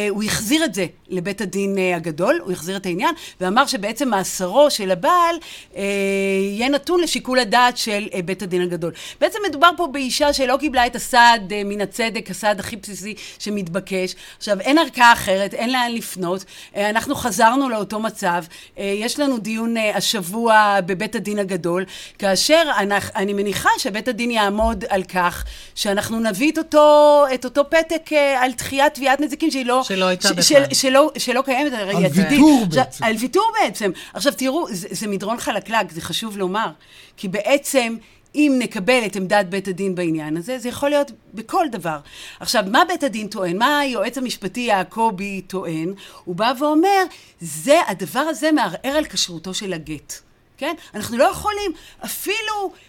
הוא 0.10 0.24
החזיר 0.24 0.66
את 0.66 0.74
זה 0.74 0.86
לבית 1.10 1.42
הדין 1.42 1.78
הגדול, 1.96 2.40
הוא 2.44 2.52
החזיר 2.52 2.78
את 2.78 2.86
העניין, 2.86 3.16
ואמר 3.42 3.66
שבעצם 3.66 4.10
מאסרו 4.10 4.72
של 4.72 4.92
הבעל 4.92 5.36
יהיה 5.76 6.70
נתון 6.70 7.02
לשיקול 7.02 7.40
הדעת 7.40 7.78
של 7.78 8.08
בית 8.26 8.42
הדין 8.42 8.62
הגדול. 8.62 8.92
בעצם 9.22 9.40
מדובר 9.50 9.70
פה 9.78 9.88
באישה 9.88 10.34
שלא 10.34 10.58
קיבלה 10.60 10.88
את 10.88 10.96
הסעד 10.96 11.54
מן 11.66 11.82
הצדק, 11.82 12.32
הסעד 12.32 12.60
הכי 12.60 12.76
בסיסי 12.76 13.16
שמתבקש. 13.40 14.16
עכשיו, 14.38 14.60
אין 14.60 14.78
ערכאה 14.78 15.14
אחרת, 15.14 15.54
אין 15.54 15.72
לאן 15.72 15.92
לפנות. 15.92 16.46
אנחנו 16.76 17.16
חזרנו 17.16 17.70
לאותו 17.70 18.00
מצב. 18.00 18.44
יש 18.78 19.20
לנו 19.20 19.38
דיון 19.38 19.76
השבוע 19.78 20.80
בבית 20.86 21.16
הדין 21.16 21.40
הגדול. 21.40 21.77
גדול, 21.78 21.86
כאשר 22.20 22.64
אני, 22.78 22.96
אני 23.16 23.34
מניחה 23.34 23.70
שבית 23.78 24.08
הדין 24.08 24.32
יעמוד 24.32 24.86
על 24.90 25.04
כך 25.04 25.46
שאנחנו 25.76 26.20
נביא 26.20 26.52
את 26.52 26.58
אותו, 26.58 27.26
את 27.34 27.46
אותו 27.46 27.70
פתק 27.70 28.14
אה, 28.14 28.44
על 28.44 28.52
דחיית 28.52 28.94
תביעת 28.94 29.20
נזיקין 29.22 29.52
שהיא 29.52 29.66
לא... 29.66 29.84
שלא 29.84 30.06
הייתה 30.06 30.30
בכלל. 30.30 30.44
של, 30.44 30.64
שלא, 30.74 31.12
שלא 31.18 31.42
קיימת, 31.42 31.74
על 31.74 32.06
ויתור 32.14 32.66
בעצם. 32.70 33.04
על 33.04 33.16
ויתור 33.20 33.52
בעצם. 33.62 33.92
עכשיו 34.14 34.34
תראו, 34.34 34.68
זה, 34.72 34.88
זה 34.92 35.08
מדרון 35.08 35.38
חלקלק, 35.38 35.92
זה 35.92 36.02
חשוב 36.02 36.38
לומר, 36.38 36.68
כי 37.18 37.28
בעצם... 37.28 37.98
אם 38.36 38.56
נקבל 38.60 39.06
את 39.06 39.16
עמדת 39.16 39.46
בית 39.46 39.68
הדין 39.68 39.96
בעניין 39.96 40.38
הזה, 40.38 40.60
זה 40.60 40.70
יכול 40.70 40.90
להיות 40.90 41.12
בכל 41.34 41.66
דבר. 41.72 41.98
עכשיו, 42.40 42.64
מה 42.72 42.84
בית 42.88 43.04
הדין 43.04 43.28
טוען? 43.28 43.58
מה 43.58 43.80
היועץ 43.80 44.18
המשפטי 44.18 44.60
יעקבי 44.60 45.42
טוען? 45.42 45.94
הוא 46.24 46.36
בא 46.36 46.54
ואומר, 46.60 47.04
זה, 47.42 47.82
הדבר 47.88 48.20
הזה 48.20 48.52
מערער 48.52 48.98
על 48.98 49.06
כשרותו 49.06 49.54
של 49.54 49.74
הגט. 49.74 50.27
כן? 50.58 50.76
אנחנו 50.96 51.18
לא 51.18 51.24
יכולים 51.24 51.72
אפילו, 52.06 52.74
אפ, 52.74 52.87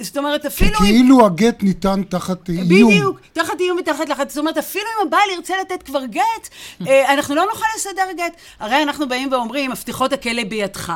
זאת 0.00 0.16
אומרת, 0.16 0.46
אפילו... 0.46 0.78
כי 0.78 0.84
כאילו 0.84 1.26
הגט 1.26 1.62
ניתן 1.62 2.02
תחת 2.02 2.48
איום. 2.48 2.64
בדיוק, 2.64 3.20
תחת 3.32 3.60
איום 3.60 3.78
ותחת 3.80 4.08
לחץ. 4.08 4.28
זאת 4.28 4.38
אומרת, 4.38 4.58
אפילו 4.58 4.84
אם 4.84 5.06
הבעל 5.06 5.30
ירצה 5.34 5.54
לתת 5.60 5.82
כבר 5.82 6.04
גט, 6.04 6.48
אה, 6.86 7.14
אנחנו 7.14 7.34
לא 7.34 7.44
נוכל 7.52 7.66
לסדר 7.76 8.12
גט. 8.16 8.36
הרי 8.60 8.82
אנחנו 8.82 9.08
באים 9.08 9.32
ואומרים, 9.32 9.70
מפתחות 9.70 10.12
הכלא 10.12 10.44
בידך. 10.44 10.92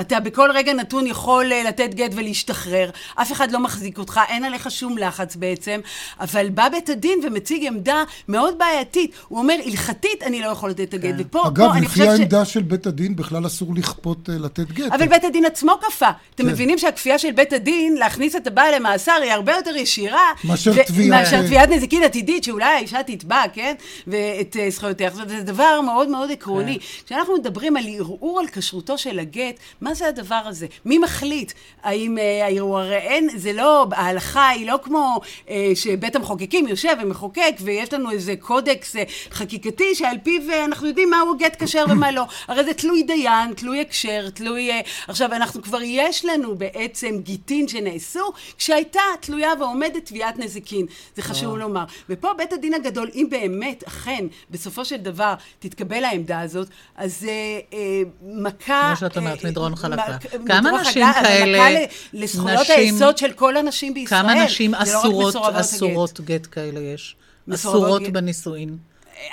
אתה 0.00 0.20
בכל 0.20 0.50
רגע 0.54 0.72
נתון 0.72 1.06
יכול 1.06 1.52
אה, 1.52 1.62
לתת 1.62 1.94
גט 1.94 2.10
ולהשתחרר. 2.14 2.90
אף 3.14 3.32
אחד 3.32 3.50
לא 3.50 3.60
מחזיק 3.60 3.98
אותך, 3.98 4.20
אין 4.28 4.44
עליך 4.44 4.70
שום 4.70 4.98
לחץ 4.98 5.36
בעצם. 5.36 5.80
אבל 6.20 6.48
בא 6.48 6.68
בית 6.68 6.88
הדין 6.88 7.20
ומציג 7.24 7.66
עמדה 7.66 8.04
מאוד 8.28 8.58
בעייתית. 8.58 9.12
הוא 9.28 9.38
אומר, 9.38 9.54
הלכתית 9.66 10.22
אני 10.22 10.40
לא 10.40 10.46
יכול 10.46 10.70
לתת 10.70 10.80
את 10.80 10.94
הגט. 10.94 11.14
ופה, 11.18 11.46
אגב, 11.46 11.76
לפי. 11.82 12.08
העמדה 12.08 12.44
של 12.44 12.62
בית 12.62 12.86
הדין, 12.86 13.16
בכלל 13.16 13.46
אסור 13.46 13.74
לכפות 13.74 14.30
אה, 14.30 14.34
לתת 14.38 14.72
גט. 14.72 14.92
אבל 14.92 15.08
בית 15.08 15.24
הדין 15.24 15.44
עצמו 15.44 15.72
כפה. 15.80 16.08
אתם 16.34 16.44
כן. 16.44 16.50
מבינים 16.50 16.78
שהכפייה 16.78 17.18
של 17.18 17.32
בית 17.32 17.52
הדין 17.60 17.96
להכניס 17.96 18.36
את 18.36 18.46
הבעל 18.46 18.74
למאסר 18.76 19.18
היא 19.22 19.32
הרבה 19.32 19.52
יותר 19.52 19.76
ישירה. 19.76 20.32
מאשר 20.44 20.70
ו- 20.70 20.84
תביעה, 20.86 21.08
מאשר 21.08 21.36
כן. 21.36 21.46
תביעת 21.46 21.68
נזיקין 21.68 22.02
עתידית, 22.02 22.44
שאולי 22.44 22.64
האישה 22.64 23.02
תתבע, 23.02 23.42
כן? 23.52 23.74
ואת 24.06 24.56
אה, 24.60 24.70
זכויותיה. 24.70 25.10
זאת 25.10 25.14
אומרת, 25.14 25.28
זה 25.28 25.42
דבר 25.52 25.80
מאוד 25.80 26.08
מאוד 26.08 26.30
עקרוני. 26.30 26.78
כשאנחנו 27.06 27.34
מדברים 27.34 27.76
על 27.76 27.84
ערעור 27.88 28.40
על 28.40 28.46
כשרותו 28.52 28.98
של 28.98 29.18
הגט, 29.18 29.58
מה 29.80 29.94
זה 29.94 30.08
הדבר 30.08 30.42
הזה? 30.46 30.66
מי 30.84 30.98
מחליט? 30.98 31.52
האם 31.82 32.18
אה, 32.18 32.46
הערעור, 32.46 32.78
הרי 32.78 32.96
אין, 32.96 33.28
זה 33.36 33.52
לא, 33.52 33.86
ההלכה 33.92 34.48
היא 34.48 34.66
לא 34.66 34.78
כמו 34.82 35.20
אה, 35.48 35.70
שבית 35.74 36.16
המחוקקים 36.16 36.68
יושב 36.68 36.96
ומחוקק, 37.02 37.54
ויש 37.60 37.92
לנו 37.92 38.10
איזה 38.10 38.34
קודקס 38.40 38.96
אה, 38.96 39.02
חקיקתי 39.30 39.94
שעל 39.94 40.16
פיו 40.22 40.50
אה, 40.50 40.64
אנחנו 40.64 40.86
יודעים 40.88 41.10
מהו 41.10 41.36
גט 41.38 41.62
כשר 41.62 41.84
ומה 41.90 42.10
לא. 42.10 42.24
הרי 42.48 42.64
זה 42.64 42.74
תלוי 42.74 43.02
דיין, 43.02 43.52
תלוי 43.54 43.80
הקשר, 43.80 44.30
תלוי... 44.34 44.70
אה, 44.70 44.80
עכשיו, 45.08 45.32
אנחנו 45.32 45.62
כבר, 45.62 45.82
יש 45.82 46.24
לנו 46.24 46.54
בעצם 46.54 47.20
גיטין 47.50 47.68
שנעשו, 47.68 48.32
כשהייתה 48.58 49.00
תלויה 49.20 49.48
ועומדת 49.60 50.04
תביעת 50.06 50.38
נזיקין. 50.38 50.86
זה 51.16 51.22
חשוב 51.22 51.56
לומר. 51.56 51.84
ופה 52.10 52.28
בית 52.38 52.52
הדין 52.52 52.74
הגדול, 52.74 53.10
אם 53.14 53.26
באמת, 53.30 53.84
אכן, 53.86 54.24
בסופו 54.50 54.84
של 54.84 54.96
דבר, 54.96 55.34
תתקבל 55.58 56.04
העמדה 56.04 56.40
הזאת, 56.40 56.68
אז 56.96 57.26
אה, 57.28 57.58
אה, 57.72 58.02
מכה... 58.22 58.92
כמו 58.98 59.08
שאת 59.08 59.16
אומרת, 59.16 59.44
אה, 59.44 59.50
מדרון. 59.50 59.72
מ- 59.72 60.46
כמה 60.46 60.80
נשים 60.80 61.06
חלקלק, 61.06 61.26
אבל 61.26 61.38
כאלה, 61.38 61.84
מכה 61.84 61.94
לזכויות 62.12 62.70
היסוד 62.70 63.18
של 63.18 63.32
כל 63.32 63.56
הנשים 63.56 63.94
בישראל. 63.94 64.22
כמה 64.22 64.44
נשים 64.44 64.74
זה 64.84 64.92
לא 64.92 64.98
אסורות, 65.00 65.34
הגט. 65.36 65.56
אסורות 65.60 66.20
גט 66.20 66.46
כאלה 66.50 66.80
יש? 66.80 67.16
אסורות 67.54 68.02
גט. 68.02 68.12
בנישואין. 68.12 68.76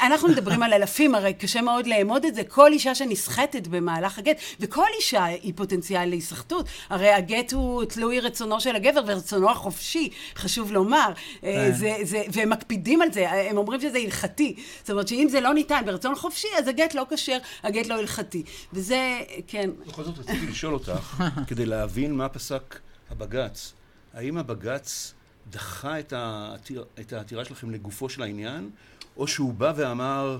אנחנו 0.01 0.27
מדברים 0.27 0.63
על 0.63 0.73
אלפים, 0.73 1.15
הרי 1.15 1.33
קשה 1.33 1.61
מאוד 1.61 1.87
לאמוד 1.87 2.25
את 2.25 2.35
זה. 2.35 2.43
כל 2.43 2.71
אישה 2.71 2.95
שנסחטת 2.95 3.67
במהלך 3.67 4.19
הגט, 4.19 4.37
וכל 4.59 4.85
אישה 4.97 5.23
היא 5.25 5.53
פוטנציאל 5.55 6.05
להיסחטות. 6.09 6.65
הרי 6.89 7.09
הגט 7.13 7.53
הוא 7.53 7.85
תלוי 7.85 8.19
רצונו 8.19 8.59
של 8.61 8.75
הגבר 8.75 9.01
ורצונו 9.07 9.51
החופשי, 9.51 10.09
חשוב 10.35 10.71
לומר. 10.71 11.07
אה, 11.43 11.71
זה, 11.71 11.95
זה, 12.03 12.23
והם 12.33 12.49
מקפידים 12.49 13.01
על 13.01 13.11
זה, 13.13 13.31
הם 13.31 13.57
אומרים 13.57 13.81
שזה 13.81 13.97
הלכתי. 13.97 14.55
זאת 14.79 14.89
אומרת 14.89 15.07
שאם 15.07 15.27
זה 15.31 15.41
לא 15.41 15.53
ניתן 15.53 15.81
ברצון 15.85 16.15
חופשי, 16.15 16.47
אז 16.57 16.67
הגט 16.67 16.93
לא 16.93 17.05
כשר, 17.09 17.37
הגט 17.63 17.87
לא 17.87 17.93
הלכתי. 17.99 18.43
וזה, 18.73 19.19
כן. 19.47 19.69
בכל 19.87 20.03
זאת 20.03 20.17
רציתי 20.19 20.47
לשאול 20.47 20.73
אותך, 20.73 21.23
כדי 21.47 21.65
להבין 21.65 22.13
מה 22.13 22.29
פסק 22.29 22.79
הבג"ץ. 23.11 23.73
האם 24.13 24.37
הבג"ץ 24.37 25.13
דחה 25.49 25.99
את 25.99 26.13
העתיר- 26.13 26.85
את 26.99 27.13
העתירה 27.13 27.45
שלכם 27.45 27.69
לגופו 27.71 28.09
של 28.09 28.21
העניין, 28.21 28.69
או 29.17 29.27
שהוא 29.27 29.53
בא 29.53 29.73
ואמר, 29.75 30.39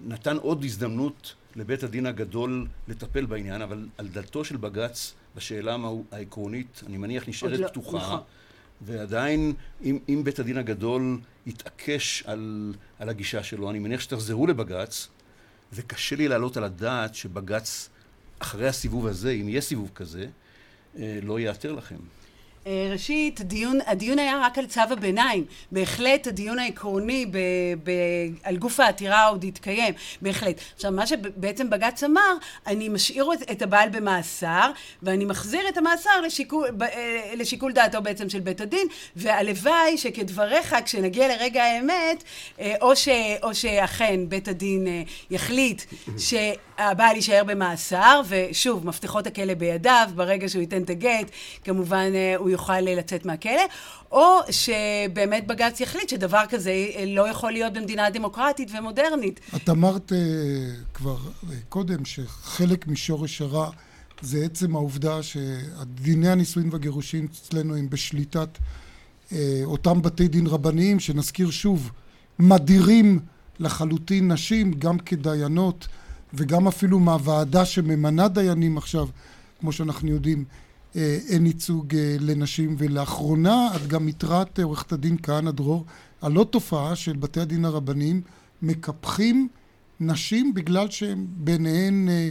נתן 0.00 0.36
עוד 0.36 0.64
הזדמנות 0.64 1.34
לבית 1.56 1.82
הדין 1.82 2.06
הגדול 2.06 2.66
לטפל 2.88 3.26
בעניין, 3.26 3.62
אבל 3.62 3.86
על 3.98 4.08
דלתו 4.08 4.44
של 4.44 4.56
בג"ץ, 4.56 5.14
בשאלה 5.36 5.76
העקרונית, 6.12 6.82
אני 6.86 6.96
מניח 6.96 7.28
נשארת 7.28 7.60
לא, 7.60 7.68
פתוחה. 7.68 7.96
נכון. 7.96 8.20
ועדיין, 8.80 9.52
אם, 9.84 9.98
אם 10.08 10.20
בית 10.24 10.38
הדין 10.38 10.58
הגדול 10.58 11.18
יתעקש 11.46 12.22
על, 12.26 12.74
על 12.98 13.08
הגישה 13.08 13.42
שלו, 13.42 13.70
אני 13.70 13.78
מניח 13.78 14.00
שתחזרו 14.00 14.46
לבג"ץ, 14.46 15.08
וקשה 15.72 16.16
לי 16.16 16.28
להעלות 16.28 16.56
על 16.56 16.64
הדעת 16.64 17.14
שבג"ץ, 17.14 17.88
אחרי 18.38 18.68
הסיבוב 18.68 19.06
הזה, 19.06 19.30
אם 19.30 19.48
יהיה 19.48 19.60
סיבוב 19.60 19.90
כזה, 19.94 20.26
אה, 20.98 21.18
לא 21.22 21.40
ייעתר 21.40 21.72
לכם. 21.72 21.96
אה, 22.66 22.88
ראשית, 22.92 23.40
הדיון, 23.40 23.78
הדיון 23.86 24.18
היה 24.18 24.40
רק 24.42 24.58
על 24.58 24.66
צו 24.66 24.80
הביניים. 24.90 25.44
בהחלט 25.72 26.26
הדיון 26.26 26.58
העקרוני 26.58 27.26
ב, 27.26 27.38
ב, 27.84 27.90
על 28.42 28.56
גוף 28.56 28.80
העתירה 28.80 29.26
עוד 29.26 29.44
יתקיים, 29.44 29.94
בהחלט. 30.22 30.60
עכשיו, 30.74 30.92
מה 30.92 31.06
שבעצם 31.06 31.70
בג"ץ 31.70 32.02
אמר, 32.02 32.34
אני 32.66 32.88
משאיר 32.88 33.26
את, 33.52 33.62
הבעל 33.62 33.88
במאסר, 33.88 34.70
ואני 35.02 35.24
מחזיר 35.24 35.68
את 35.68 35.76
המאסר 35.76 36.20
לשיקול, 36.20 36.68
אה, 36.82 37.32
לשיקול 37.36 37.72
דעתו 37.72 38.02
בעצם 38.02 38.28
של 38.28 38.40
בית 38.40 38.60
הדין, 38.60 38.88
והלוואי 39.16 39.98
שכדבריך, 39.98 40.76
כשנגיע 40.84 41.28
לרגע 41.28 41.64
האמת, 41.64 42.24
אה, 42.60 42.74
או, 42.80 42.96
ש, 42.96 43.08
או 43.42 43.54
שאכן 43.54 44.20
בית 44.28 44.48
הדין 44.48 44.86
יחליט 45.30 45.82
שהבעל 46.78 47.16
יישאר 47.16 47.42
במאסר, 47.46 48.20
ושוב, 48.28 48.86
מפתחות 48.86 49.26
הכלא 49.26 49.54
בידיו, 49.54 50.08
ברגע 50.14 50.48
שהוא 50.48 50.60
ייתן 50.60 50.82
את 50.82 50.90
הגט, 50.90 51.30
כמובן 51.64 52.10
אה, 52.14 52.36
הוא 52.36 52.50
יוכל 52.50 52.80
לצאת 52.80 53.26
מהכלא, 53.26 53.62
או 54.12 54.38
שבאמת 54.50 55.46
בג"ץ 55.46 55.80
יחליט 55.80 56.08
שדבר 56.08 56.42
כזה 56.48 56.70
אה, 56.70 57.04
לא 57.06 57.28
יכול 57.28 57.52
להיות 57.52 57.72
במדינה 57.72 58.10
דמוקרטית 58.10 58.70
ומודרנית. 58.78 59.40
את 59.56 59.68
אמרת 59.68 60.12
אה, 60.12 60.18
כבר 60.94 61.16
אה, 61.16 61.56
קודם 61.68 62.04
שחלק 62.04 62.86
משורש 62.86 63.40
הרע 63.40 63.70
זה 64.20 64.44
עצם 64.44 64.76
העובדה 64.76 65.22
שדיני 65.22 66.28
הנישואין 66.28 66.68
והגירושין 66.72 67.26
אצלנו 67.32 67.76
הם 67.76 67.90
בשליטת 67.90 68.58
אה, 69.32 69.60
אותם 69.64 70.02
בתי 70.02 70.28
דין 70.28 70.46
רבניים, 70.46 71.00
שנזכיר 71.00 71.50
שוב, 71.50 71.90
מדירים 72.38 73.20
לחלוטין 73.58 74.32
נשים, 74.32 74.72
גם 74.72 74.98
כדיינות 74.98 75.88
וגם 76.34 76.68
אפילו 76.68 77.00
מהוועדה 77.00 77.64
שממנה 77.64 78.28
דיינים 78.28 78.78
עכשיו, 78.78 79.08
כמו 79.60 79.72
שאנחנו 79.72 80.08
יודעים, 80.08 80.44
אה, 80.96 81.18
אין 81.28 81.46
ייצוג 81.46 81.94
אה, 81.94 82.16
לנשים. 82.20 82.74
ולאחרונה 82.78 83.68
את 83.76 83.86
גם 83.86 84.06
התרעת, 84.06 84.58
אה, 84.58 84.64
עורכת 84.64 84.92
הדין 84.92 85.16
כהנא 85.22 85.50
דרור, 85.50 85.84
על 86.20 86.36
עוד 86.36 86.46
תופעה 86.46 86.96
של 86.96 87.16
בתי 87.16 87.40
הדין 87.40 87.64
הרבניים 87.64 88.20
מקפחים 88.62 89.48
נשים 90.00 90.54
בגלל 90.54 90.90
שהן 90.90 91.26
ביניהן 91.36 92.08
אה, 92.08 92.28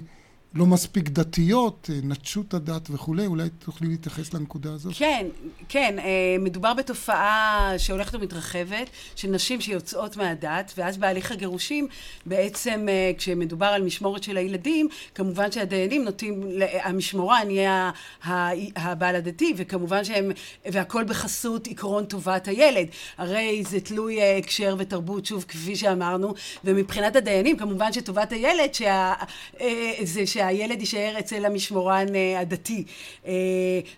לא 0.56 0.66
מספיק 0.66 1.10
דתיות, 1.10 1.90
אה, 1.94 2.00
נטשו 2.04 2.42
את 2.48 2.54
הדת 2.54 2.88
וכולי, 2.90 3.26
אולי 3.26 3.50
תוכלי 3.50 3.88
להתייחס 3.88 4.34
לנקודה 4.34 4.74
הזאת? 4.74 4.94
כן, 4.98 5.28
כן, 5.70 6.00
אה, 6.00 6.36
מדובר 6.40 6.74
בתופעה 6.74 7.72
שהולכת 7.78 8.16
ומתרחבת, 8.16 8.90
של 9.16 9.28
נשים 9.28 9.62
שיוצאות 9.62 10.18
מהדת, 10.18 10.74
ואז 10.78 10.98
בהליך 10.98 11.32
הגירושים, 11.32 11.88
בעצם 12.26 12.86
אה, 12.90 13.12
כשמדובר 13.18 13.66
על 13.66 13.84
משמורת 13.84 14.24
של 14.24 14.38
הילדים, 14.38 14.88
כמובן 15.16 15.52
שהדיינים 15.52 16.04
נוטים, 16.04 16.44
המשמורן 16.84 17.50
יהיה 17.50 17.92
הבעל 18.76 19.16
הדתי, 19.16 19.54
וכמובן 19.58 20.04
שהם, 20.04 20.32
והכל 20.66 21.04
בחסות 21.04 21.68
עקרון 21.68 22.06
טובת 22.06 22.48
הילד. 22.48 22.88
הרי 23.18 23.64
זה 23.70 23.80
תלוי 23.80 24.38
הקשר 24.38 24.76
ותרבות, 24.80 25.26
שוב, 25.26 25.46
כפי 25.48 25.76
שאמרנו, 25.76 26.34
ומבחינת 26.64 27.16
הדיינים, 27.16 27.58
כמובן 27.58 27.94
שטובת 27.94 28.32
הילד, 28.32 28.74
שה, 28.74 29.14
זה 30.04 30.26
שהילד 30.46 30.80
יישאר 30.80 31.16
אצל 31.20 31.46
המשמורן 31.46 32.06
אה, 32.16 32.40
הדתי. 32.40 32.84
אה, 33.26 33.32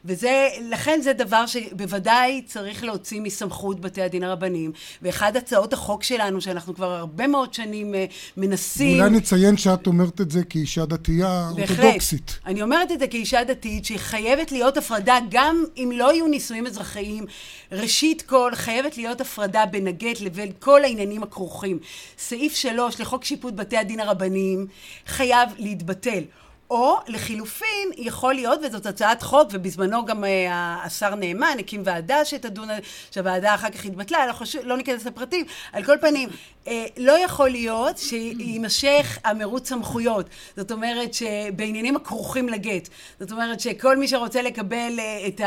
וזה, 0.06 0.48
לכן 0.70 1.00
זה 1.04 1.14
דבר 1.14 1.46
שבוודאי 1.46 2.42
צריך 2.46 2.84
להוציא 2.84 3.22
מסמכות 3.22 3.80
בתי 3.80 4.02
הדין 4.02 4.24
הרבניים. 4.24 4.72
ואחד 5.02 5.38
הצעות 5.38 5.74
החוק 5.74 6.04
שלנו, 6.04 6.42
שאנחנו 6.42 6.76
כבר 6.76 6.92
הרבה 6.92 7.28
מאוד 7.28 7.54
שנים 7.54 7.96
אה, 7.96 8.06
מנסים... 8.38 9.02
אולי 9.02 9.10
נציין 9.10 9.58
שאת 9.58 9.88
אומרת 9.88 10.22
את 10.22 10.32
זה 10.32 10.44
כאישה 10.44 10.86
דתייה 10.86 11.50
בהחלט. 11.56 11.80
אורתודוקסית. 11.80 12.40
אני 12.46 12.62
אומרת 12.62 12.92
את 12.92 13.00
זה 13.00 13.08
כאישה 13.08 13.44
דתית, 13.44 13.86
שחייבת 13.86 14.52
להיות 14.52 14.78
הפרדה, 14.78 15.18
גם 15.30 15.64
אם 15.78 15.92
לא 15.96 16.14
יהיו 16.14 16.28
נישואים 16.28 16.68
אזרחיים. 16.68 17.26
ראשית 17.72 18.22
כל, 18.22 18.52
חייבת 18.56 18.98
להיות 18.98 19.22
הפרדה 19.22 19.66
בין 19.66 19.88
הגט 19.88 20.22
לבין 20.22 20.52
כל 20.60 20.84
העניינים 20.84 21.24
הכרוכים. 21.24 21.80
סעיף 22.18 22.56
3 22.56 23.00
לחוק 23.00 23.24
שיפוט 23.24 23.54
בתי 23.54 23.78
הדין 23.78 24.00
הרבניים 24.00 24.68
חייב 25.08 25.50
להתבטל. 25.58 26.24
או 26.70 26.98
לחילופין, 27.08 27.92
יכול 27.98 28.34
להיות, 28.34 28.60
וזאת 28.64 28.86
הצעת 28.86 29.22
חוק, 29.22 29.50
ובזמנו 29.52 30.06
גם 30.06 30.24
אה, 30.24 30.78
השר 30.84 31.16
נאמן 31.16 31.56
הקים 31.60 31.82
ועדה 31.86 32.26
שתדון, 32.26 32.70
שהוועדה 33.12 33.56
אחר 33.56 33.70
כך 33.70 33.86
התבטלה, 33.86 34.28
לא, 34.28 34.34
חשוב, 34.34 34.62
לא 34.66 34.78
ניכנס 34.78 35.06
לפרטים. 35.06 35.46
על 35.74 35.84
כל 35.84 35.96
פנים, 36.02 36.30
אה, 36.68 36.86
לא 36.98 37.12
יכול 37.12 37.50
להיות 37.50 37.98
שיימשך 37.98 39.18
המרוץ 39.24 39.70
סמכויות. 39.70 40.30
זאת 40.58 40.72
אומרת 40.72 41.14
שבעניינים 41.14 41.96
הכרוכים 41.96 42.50
לגט. 42.50 42.90
זאת 43.20 43.32
אומרת 43.32 43.60
שכל 43.60 43.98
מי 43.98 44.08
שרוצה 44.08 44.42
לקבל 44.42 45.00
אה, 45.00 45.28
את 45.28 45.42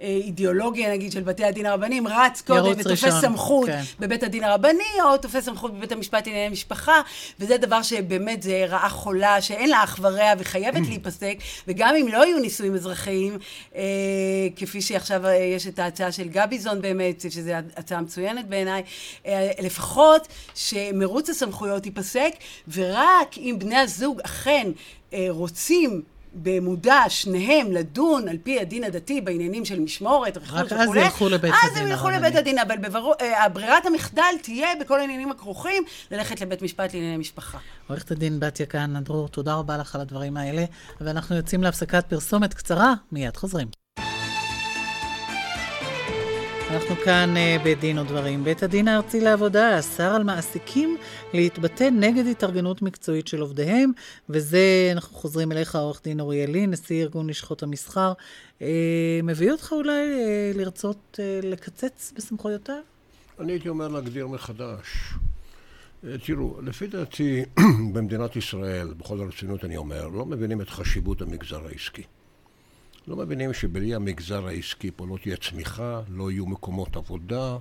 האידיאולוגיה, 0.00 0.92
נגיד, 0.92 1.12
של 1.12 1.22
בתי 1.22 1.44
הדין 1.44 1.66
הרבניים, 1.66 2.08
רץ 2.08 2.42
קודם 2.46 2.72
ותופס 2.78 3.20
סמכות 3.20 3.68
כן. 3.68 3.82
בבית 4.00 4.22
הדין 4.22 4.44
הרבני, 4.44 5.02
או 5.04 5.16
תופס 5.16 5.44
סמכות 5.44 5.74
בבית 5.74 5.92
המשפט 5.92 6.26
לענייני 6.26 6.52
משפחה, 6.52 7.00
וזה 7.40 7.56
דבר 7.56 7.82
שבאמת 7.82 8.42
זה 8.42 8.64
רעה 8.68 8.88
חולה, 8.88 9.40
שאין 9.40 9.70
לה 9.70 9.84
אח 9.84 9.98
ורע 10.02 10.32
וחייב 10.38 10.61
חייבת 10.62 10.88
להיפסק, 10.88 11.36
וגם 11.68 11.94
אם 11.94 12.08
לא 12.08 12.26
יהיו 12.26 12.38
נישואים 12.38 12.74
אזרחיים, 12.74 13.38
אה, 13.74 13.82
כפי 14.56 14.82
שעכשיו 14.82 15.26
אה, 15.26 15.34
יש 15.34 15.66
את 15.66 15.78
ההצעה 15.78 16.12
של 16.12 16.28
גביזון 16.28 16.82
באמת, 16.82 17.20
שזו 17.30 17.50
הצעה 17.76 18.00
מצוינת 18.00 18.48
בעיניי, 18.48 18.82
אה, 19.26 19.50
לפחות 19.62 20.28
שמרוץ 20.54 21.30
הסמכויות 21.30 21.86
ייפסק, 21.86 22.32
ורק 22.68 23.38
אם 23.38 23.56
בני 23.58 23.76
הזוג 23.76 24.20
אכן 24.20 24.70
אה, 25.12 25.26
רוצים 25.28 26.02
במודע 26.34 27.00
שניהם 27.08 27.72
לדון 27.72 28.28
על 28.28 28.36
פי 28.42 28.60
הדין 28.60 28.84
הדתי 28.84 29.20
בעניינים 29.20 29.64
של 29.64 29.80
משמורת, 29.80 30.36
רכוש 30.36 30.72
וכולי, 30.72 31.00
רק 31.00 31.06
אז 31.06 31.06
ילכו 31.12 31.28
לבית 31.28 31.52
הדין 31.62 31.70
אז 31.70 31.76
הם 31.76 31.86
ילכו 31.86 32.10
לבית 32.10 32.36
הדין, 32.36 32.58
אבל 32.58 32.76
בברור, 32.76 33.14
אה, 33.20 33.48
ברירת 33.48 33.86
המחדל 33.86 34.34
תהיה 34.42 34.68
בכל 34.80 35.00
העניינים 35.00 35.30
הכרוכים 35.30 35.82
ללכת 36.10 36.40
לבית 36.40 36.62
משפט 36.62 36.94
לענייני 36.94 37.16
משפחה. 37.16 37.58
עורכת 37.88 38.10
הדין 38.10 38.40
בתיה 38.40 38.66
כהנא 38.66 39.00
דרור, 39.00 39.28
תודה 39.28 39.54
רבה 39.54 39.76
לך 39.76 39.94
על 39.94 40.00
הדברים 40.00 40.36
האלה, 40.36 40.64
ואנחנו 41.00 41.36
יוצאים 41.36 41.62
להפסקת 41.62 42.04
פרסומת 42.08 42.54
קצרה, 42.54 42.94
מיד 43.12 43.36
חוזרים. 43.36 43.81
אנחנו 46.72 46.96
כאן 46.96 47.34
uh, 47.36 47.64
בדין 47.64 47.98
ודברים. 47.98 48.44
בית 48.44 48.62
הדין 48.62 48.88
הארצי 48.88 49.20
לעבודה 49.20 49.78
אסר 49.78 50.14
על 50.14 50.24
מעסיקים 50.24 50.96
להתבטא 51.34 51.88
נגד 51.92 52.26
התארגנות 52.26 52.82
מקצועית 52.82 53.28
של 53.28 53.40
עובדיהם, 53.40 53.92
וזה, 54.28 54.90
אנחנו 54.92 55.16
חוזרים 55.16 55.52
אליך, 55.52 55.76
עורך 55.76 56.00
דין 56.04 56.20
אוריאל 56.20 56.50
לין, 56.50 56.70
נשיא 56.70 57.02
ארגון 57.02 57.30
לשכות 57.30 57.62
המסחר. 57.62 58.12
Uh, 58.58 58.62
מביא 59.22 59.52
אותך 59.52 59.72
אולי 59.72 60.12
uh, 60.54 60.58
לרצות 60.58 61.20
לקצץ 61.42 62.12
בסמכויותיו? 62.16 62.82
אני 63.40 63.52
הייתי 63.52 63.68
אומר 63.68 63.88
להגדיר 63.88 64.26
מחדש. 64.26 65.14
תראו, 66.24 66.60
לפי 66.62 66.86
דעתי, 66.86 67.42
במדינת 67.94 68.36
ישראל, 68.36 68.94
בכל 68.94 69.20
הרצינות 69.20 69.64
אני 69.64 69.76
אומר, 69.76 70.08
לא 70.08 70.26
מבינים 70.26 70.60
את 70.60 70.70
חשיבות 70.70 71.22
המגזר 71.22 71.66
העסקי. 71.66 72.02
לא 73.06 73.16
מבינים 73.16 73.52
שבלי 73.52 73.94
המגזר 73.94 74.46
העסקי 74.46 74.90
פה 74.96 75.06
לא 75.06 75.16
תהיה 75.22 75.36
צמיחה, 75.36 76.00
לא 76.08 76.30
יהיו 76.30 76.46
מקומות 76.46 76.96
עבודה, 76.96 77.56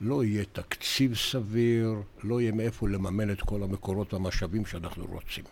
לא 0.00 0.24
יהיה 0.24 0.44
תקציב 0.52 1.14
סביר, 1.14 1.94
לא 2.22 2.40
יהיה 2.40 2.52
מאיפה 2.52 2.88
לממן 2.88 3.30
את 3.30 3.40
כל 3.40 3.62
המקורות 3.62 4.14
והמשאבים 4.14 4.66
שאנחנו 4.66 5.04
רוצים. 5.04 5.44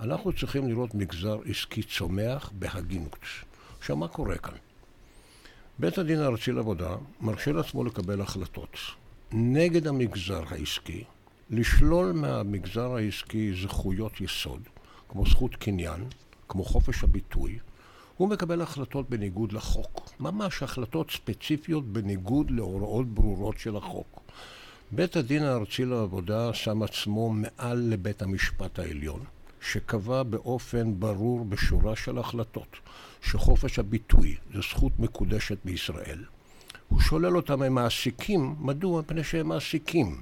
אנחנו 0.00 0.32
צריכים 0.32 0.68
לראות 0.68 0.94
מגזר 0.94 1.38
עסקי 1.46 1.82
צומח 1.82 2.52
בהגינות. 2.58 3.18
עכשיו, 3.78 3.96
מה 3.96 4.08
קורה 4.08 4.38
כאן? 4.38 4.56
בית 5.78 5.98
הדין 5.98 6.18
הארצי 6.18 6.52
לעבודה 6.52 6.96
מרשה 7.20 7.52
לעצמו 7.52 7.84
לקבל 7.84 8.20
החלטות 8.20 8.76
נגד 9.32 9.86
המגזר 9.86 10.42
העסקי, 10.48 11.04
לשלול 11.50 12.12
מהמגזר 12.12 12.94
העסקי 12.94 13.52
זכויות 13.62 14.20
יסוד, 14.20 14.62
כמו 15.08 15.26
זכות 15.26 15.56
קניין, 15.56 16.04
כמו 16.48 16.64
חופש 16.64 17.04
הביטוי, 17.04 17.58
הוא 18.16 18.28
מקבל 18.28 18.62
החלטות 18.62 19.10
בניגוד 19.10 19.52
לחוק. 19.52 20.10
ממש 20.20 20.62
החלטות 20.62 21.10
ספציפיות 21.10 21.84
בניגוד 21.84 22.50
להוראות 22.50 23.06
ברורות 23.06 23.58
של 23.58 23.76
החוק. 23.76 24.20
בית 24.92 25.16
הדין 25.16 25.42
הארצי 25.42 25.84
לעבודה 25.84 26.54
שם 26.54 26.82
עצמו 26.82 27.30
מעל 27.30 27.78
לבית 27.78 28.22
המשפט 28.22 28.78
העליון, 28.78 29.24
שקבע 29.60 30.22
באופן 30.22 31.00
ברור 31.00 31.44
בשורה 31.44 31.96
של 31.96 32.18
החלטות 32.18 32.76
שחופש 33.22 33.78
הביטוי 33.78 34.36
זו 34.54 34.62
זכות 34.62 34.92
מקודשת 34.98 35.58
בישראל. 35.64 36.24
הוא 36.88 37.00
שולל 37.00 37.36
אותם 37.36 37.60
ממעסיקים, 37.60 38.54
מדוע? 38.58 39.00
מפני 39.00 39.24
שהם 39.24 39.48
מעסיקים. 39.48 40.20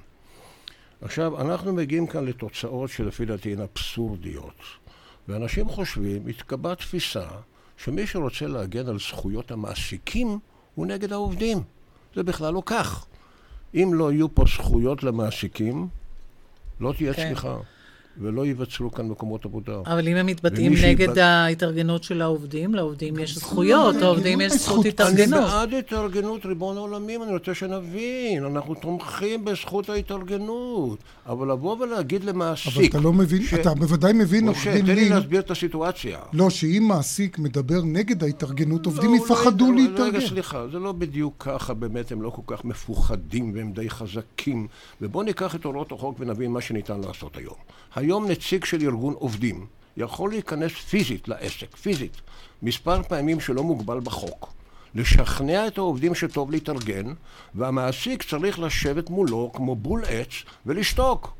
עכשיו, 1.01 1.41
אנחנו 1.41 1.73
מגיעים 1.73 2.07
כאן 2.07 2.25
לתוצאות 2.25 2.89
שלפי 2.89 3.25
דעתי 3.25 3.53
הן 3.53 3.61
אבסורדיות. 3.61 4.61
ואנשים 5.27 5.69
חושבים, 5.69 6.27
התקבעה 6.27 6.75
תפיסה 6.75 7.27
שמי 7.77 8.07
שרוצה 8.07 8.47
להגן 8.47 8.87
על 8.87 8.99
זכויות 8.99 9.51
המעסיקים 9.51 10.39
הוא 10.75 10.85
נגד 10.85 11.13
העובדים. 11.13 11.63
זה 12.15 12.23
בכלל 12.23 12.53
לא 12.53 12.63
כך. 12.65 13.05
אם 13.75 13.91
לא 13.93 14.11
יהיו 14.11 14.35
פה 14.35 14.43
זכויות 14.47 15.03
למעסיקים, 15.03 15.87
לא 16.79 16.93
תהיה 16.97 17.13
כן. 17.13 17.27
צמיחה. 17.27 17.57
ולא 18.21 18.45
ייווצרו 18.45 18.91
כאן 18.91 19.07
מקומות 19.07 19.45
עבודה. 19.45 19.73
אבל 19.85 20.07
אם 20.07 20.15
הם 20.15 20.25
מתבטאים 20.25 20.73
נגד 20.73 21.05
שיבט... 21.05 21.17
ההתארגנות 21.17 22.03
של 22.03 22.21
העובדים, 22.21 22.75
לעובדים 22.75 23.19
יש 23.19 23.35
זכויות, 23.35 23.95
לעובדים 23.95 24.41
יש 24.41 24.53
זכות 24.53 24.85
התארגנות. 24.85 25.39
אני 25.39 25.51
בעד 25.51 25.73
התארגנות, 25.73 26.45
ריבון 26.45 26.77
העולמים, 26.77 27.23
אני 27.23 27.31
רוצה 27.31 27.53
שנבין, 27.53 28.45
אנחנו 28.45 28.75
תומכים 28.75 29.45
בזכות 29.45 29.89
ההתארגנות, 29.89 30.99
אבל 31.25 31.51
לבוא 31.51 31.77
ולהגיד 31.79 32.23
למעסיק... 32.23 32.73
אבל 32.75 32.85
אתה 32.85 32.99
לא 32.99 33.13
מבין, 33.13 33.43
ש... 33.43 33.53
אתה 33.53 33.73
בוודאי 33.73 34.13
מבין, 34.13 34.47
עורך 34.47 34.67
דין 34.67 34.85
לין... 34.85 34.85
תן 34.85 34.95
לי 34.95 35.09
להסביר 35.09 35.39
את 35.39 35.51
הסיטואציה. 35.51 36.19
לא, 36.33 36.49
שאם 36.49 36.85
מעסיק 36.87 37.39
מדבר 37.39 37.81
נגד 37.83 38.23
ההתארגנות, 38.23 38.85
עובדים 38.85 39.11
לא, 39.11 39.15
יפחדו 39.15 39.71
לא, 39.71 39.77
להתארגן. 39.77 40.17
רגע, 40.17 40.27
סליחה, 40.27 40.67
זה 40.71 40.79
לא 40.79 40.91
בדיוק 40.91 41.33
ככה, 41.39 41.73
באמת 41.73 42.11
הם 42.11 42.21
לא 42.21 42.29
כל 42.29 42.55
כך 42.55 42.65
מפוחדים 42.65 43.51
והם 43.55 43.71
די 43.71 43.89
חזקים. 43.89 44.67
ובואו 45.01 45.23
ניקח 45.23 45.55
את 45.55 45.63
הוראות 45.63 45.91
החוק 45.91 46.15
ונבין 46.19 46.51
מה 46.51 46.61
שניתן 46.61 47.01
לעשות 47.01 47.37
היום. 47.37 47.55
היום 48.05 48.27
נציג 48.27 48.65
של 48.65 48.81
ארגון 48.81 49.13
עובדים 49.13 49.65
יכול 49.97 50.29
להיכנס 50.29 50.71
פיזית 50.71 51.27
לעסק, 51.27 51.75
פיזית, 51.75 52.21
מספר 52.61 53.03
פעמים 53.03 53.39
שלא 53.39 53.63
מוגבל 53.63 53.99
בחוק, 53.99 54.53
לשכנע 54.95 55.67
את 55.67 55.77
העובדים 55.77 56.15
שטוב 56.15 56.51
להתארגן, 56.51 57.13
והמעסיק 57.55 58.23
צריך 58.23 58.59
לשבת 58.59 59.09
מולו 59.09 59.51
כמו 59.53 59.75
בול 59.75 60.03
עץ 60.05 60.29
ולשתוק. 60.65 61.33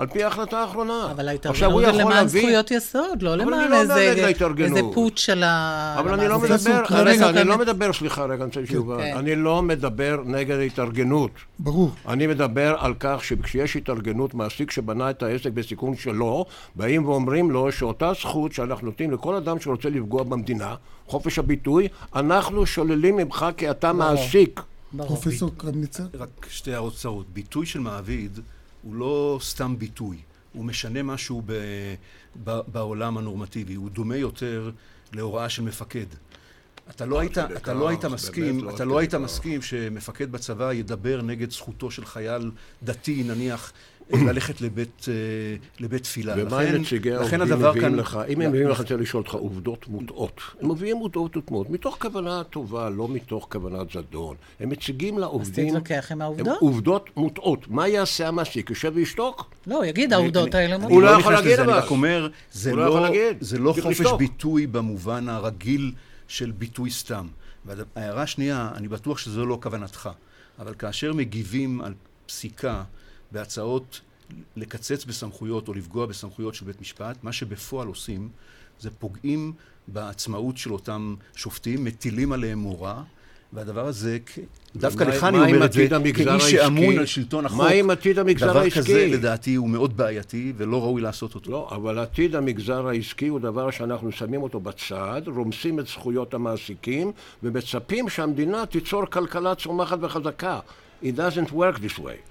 על 0.00 0.06
פי 0.06 0.24
ההחלטה 0.24 0.58
האחרונה. 0.58 1.08
אבל 1.10 1.28
ההתארגנות 1.28 1.84
זה 1.84 1.92
למען 1.92 2.16
להביא... 2.16 2.40
זכויות 2.40 2.70
יסוד, 2.70 3.22
לא 3.22 3.36
למען 3.36 3.70
לא 3.70 3.80
איזה, 3.80 4.14
איזה 4.58 4.80
פוט 4.94 5.18
של 5.18 5.42
ה... 5.42 5.96
אבל 5.98 6.14
אני 6.14 6.28
לא 6.28 6.38
מדבר, 6.38 6.82
רגע, 6.90 7.28
אני 7.28 7.44
לא 7.44 7.58
מדבר, 7.58 7.92
סליחה, 7.92 8.24
רגע, 8.24 8.34
אני 8.34 8.44
רוצה 8.44 8.62
תשובה. 8.62 8.96
כן. 8.98 9.16
אני 9.16 9.34
לא 9.36 9.62
מדבר 9.62 10.22
נגד 10.24 10.56
ההתארגנות. 10.58 11.30
ברור. 11.58 11.90
אני 12.08 12.26
מדבר 12.26 12.76
על 12.78 12.94
כך 13.00 13.24
שכשיש 13.24 13.76
התארגנות, 13.76 14.34
מעסיק 14.34 14.70
שבנה 14.70 15.10
את 15.10 15.22
העסק 15.22 15.50
בסיכון 15.50 15.96
שלו, 15.96 16.44
באים 16.74 17.08
ואומרים 17.08 17.50
לו 17.50 17.72
שאותה 17.72 18.12
זכות 18.20 18.52
שאנחנו 18.52 18.86
נותנים 18.86 19.10
לכל 19.10 19.34
אדם 19.34 19.60
שרוצה 19.60 19.88
לפגוע 19.88 20.22
במדינה, 20.22 20.74
חופש 21.06 21.38
הביטוי, 21.38 21.88
אנחנו 22.14 22.66
שוללים 22.66 23.16
ממך 23.16 23.46
כי 23.56 23.70
אתה 23.70 23.92
מעסיק. 23.92 24.60
פרופסור 24.96 25.50
קרמניצר? 25.56 26.04
רק 26.14 26.46
שתי 26.48 26.72
הערות 26.72 26.94
קצרות. 26.94 27.26
ביטוי 27.32 27.66
של 27.66 27.80
מעביד 27.80 28.38
הוא 28.82 28.94
לא 28.94 29.38
סתם 29.42 29.78
ביטוי, 29.78 30.16
הוא 30.52 30.64
משנה 30.64 31.02
משהו 31.02 31.42
ב, 31.46 31.52
ב, 32.44 32.60
בעולם 32.66 33.18
הנורמטיבי, 33.18 33.74
הוא 33.74 33.90
דומה 33.90 34.16
יותר 34.16 34.70
להוראה 35.12 35.48
של 35.48 35.62
מפקד. 35.62 36.06
אתה 36.90 37.06
לא 37.06 37.18
היית, 37.20 37.38
אתה 37.38 37.74
לא 37.74 37.88
היית 37.88 38.04
מסכים, 38.04 38.64
לא 38.64 38.74
אתה 38.74 38.84
לא 38.84 38.98
היית 38.98 39.14
מסכים 39.14 39.62
שמפקד 39.62 40.32
בצבא 40.32 40.72
ידבר 40.72 41.22
נגד 41.22 41.50
זכותו 41.50 41.90
של 41.90 42.04
חייל 42.04 42.50
דתי, 42.82 43.22
נניח, 43.22 43.72
ללכת 44.12 44.60
לבית, 44.60 45.06
אה, 45.08 45.14
לבית 45.80 46.02
תפילה. 46.02 46.34
ומה 46.36 46.62
לכן, 46.62 46.76
נציגי 46.76 47.12
העובדים 47.12 47.40
מביאים 47.40 47.74
כאן... 47.80 47.94
לך? 47.94 48.18
אם 48.28 48.40
הם 48.40 48.48
מביאים 48.48 48.68
לך, 48.68 48.76
אני 48.76 48.82
רוצה 48.82 48.96
לשאול 48.96 49.22
אותך 49.22 49.34
עובדות 49.34 49.88
מוטעות. 49.88 50.40
הם 50.60 50.70
מביאים 50.70 50.96
עובדות 50.96 51.36
מוטעות, 51.36 51.70
מתוך 51.70 51.96
כוונה 52.00 52.42
טובה, 52.44 52.90
לא 52.90 53.08
מתוך 53.08 53.46
כוונת 53.50 53.90
זדון. 53.90 54.36
הם 54.60 54.68
מציגים 54.68 55.18
לעובדים... 55.18 55.76
אז 55.76 55.82
תתווכח 55.82 56.12
עם 56.12 56.22
העובדות. 56.22 56.58
עובדות 56.60 57.10
מוטעות. 57.16 57.68
מה 57.68 57.88
יעשה 57.88 58.28
המעסיק? 58.28 58.70
יושב 58.70 58.92
וישתוק? 58.94 59.54
לא, 59.66 59.86
יגיד 59.86 60.12
העובדות 60.12 60.54
האלה 60.54 60.78
מוטעות. 60.78 60.92
הוא 60.92 61.02
לא 61.02 61.10
יכול 61.10 61.32
להגיד 61.32 61.58
אבל. 61.58 61.70
אני 61.70 61.78
רק 61.78 61.90
אומר, 61.90 62.28
זה 62.52 62.74
לא, 62.74 63.08
זה 63.40 63.58
לא 63.58 63.74
חופש 63.82 64.06
ביטוי 64.18 64.66
במובן 64.66 65.28
הרגיל 65.28 65.92
של 66.28 66.50
ביטוי 66.50 66.90
סתם. 66.90 67.26
וההערה 67.64 68.22
השנייה, 68.22 68.70
אני 68.74 68.88
בטוח 68.88 69.18
שזו 69.18 69.46
לא 69.46 69.58
כוונתך. 69.62 70.10
אבל 70.58 70.74
כאשר 70.74 71.12
מגיבים 71.12 71.80
על 71.80 71.94
פסיקה 72.26 72.82
בהצעות 73.32 74.00
לקצץ 74.56 75.04
בסמכויות 75.04 75.68
או 75.68 75.74
לפגוע 75.74 76.06
בסמכויות 76.06 76.54
של 76.54 76.64
בית 76.64 76.80
משפט, 76.80 77.16
מה 77.22 77.32
שבפועל 77.32 77.88
עושים 77.88 78.28
זה 78.80 78.90
פוגעים 78.90 79.52
בעצמאות 79.88 80.56
של 80.56 80.72
אותם 80.72 81.14
שופטים, 81.36 81.84
מטילים 81.84 82.32
עליהם 82.32 82.58
מורא, 82.58 82.94
והדבר 83.52 83.86
הזה, 83.86 84.18
דווקא 84.76 85.04
לך 85.04 85.24
אני 85.24 85.38
אומר 85.38 85.64
את 85.64 85.72
זה, 85.72 85.88
כמי 86.14 86.40
שאמון 86.40 86.98
על 86.98 87.06
שלטון 87.06 87.46
החוק, 87.46 87.58
מה 87.58 87.68
עם 87.68 87.90
עתיד 87.90 88.18
המגזר 88.18 88.58
העסקי? 88.58 88.80
דבר 88.80 88.82
כזה 88.82 89.06
לדעתי 89.06 89.54
הוא 89.54 89.68
מאוד 89.68 89.96
בעייתי 89.96 90.52
ולא 90.56 90.82
ראוי 90.82 91.02
לעשות 91.02 91.34
אותו. 91.34 91.50
לא, 91.50 91.68
אבל 91.70 91.98
עתיד 91.98 92.36
המגזר 92.36 92.88
העסקי 92.88 93.28
הוא 93.28 93.40
דבר 93.40 93.70
שאנחנו 93.70 94.12
שמים 94.12 94.42
אותו 94.42 94.60
בצד, 94.60 95.22
רומסים 95.26 95.80
את 95.80 95.86
זכויות 95.86 96.34
המעסיקים 96.34 97.12
ומצפים 97.42 98.08
שהמדינה 98.08 98.66
תיצור 98.66 99.06
כלכלה 99.06 99.54
צומחת 99.54 99.98
וחזקה. 100.00 100.60
It 101.02 101.06
doesn't 101.06 101.52
work 101.52 101.78
this 101.78 101.98
way. 101.98 102.29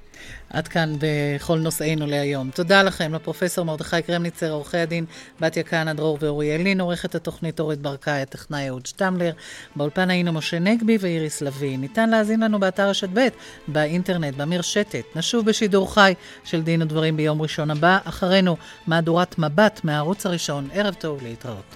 עד 0.49 0.67
כאן 0.67 0.93
בכל 0.99 1.59
נושאינו 1.59 2.05
להיום. 2.05 2.49
תודה 2.53 2.83
לכם, 2.83 3.13
לפרופסור 3.13 3.65
מרדכי 3.65 4.01
קרמניצר, 4.01 4.51
עורכי 4.51 4.77
הדין 4.77 5.05
בתיה 5.39 5.63
כהנא 5.63 5.93
דרור 5.93 6.17
ואוריאל 6.21 6.61
לין, 6.61 6.81
עורכת 6.81 7.15
התוכנית 7.15 7.59
אורית 7.59 7.79
ברקאי, 7.79 8.21
הטכנאי 8.21 8.69
אהוד 8.69 8.85
שטמלר. 8.85 9.31
באולפן 9.75 10.09
היינו 10.09 10.33
משה 10.33 10.59
נגבי 10.59 10.97
ואיריס 10.99 11.41
לביא. 11.41 11.77
ניתן 11.77 12.09
להאזין 12.09 12.39
לנו 12.39 12.59
באתר 12.59 12.89
רשת 12.89 13.09
ב', 13.13 13.27
באינטרנט, 13.67 14.35
במרשתת. 14.35 15.03
נשוב 15.15 15.45
בשידור 15.45 15.93
חי 15.93 16.13
של 16.43 16.61
דין 16.61 16.81
ודברים 16.81 17.17
ביום 17.17 17.41
ראשון 17.41 17.71
הבא. 17.71 17.97
אחרינו, 18.03 18.57
מהדורת 18.87 19.39
מבט 19.39 19.81
מהערוץ 19.83 20.25
הראשון. 20.25 20.67
ערב 20.73 20.93
טוב 20.93 21.23
להתראות. 21.23 21.75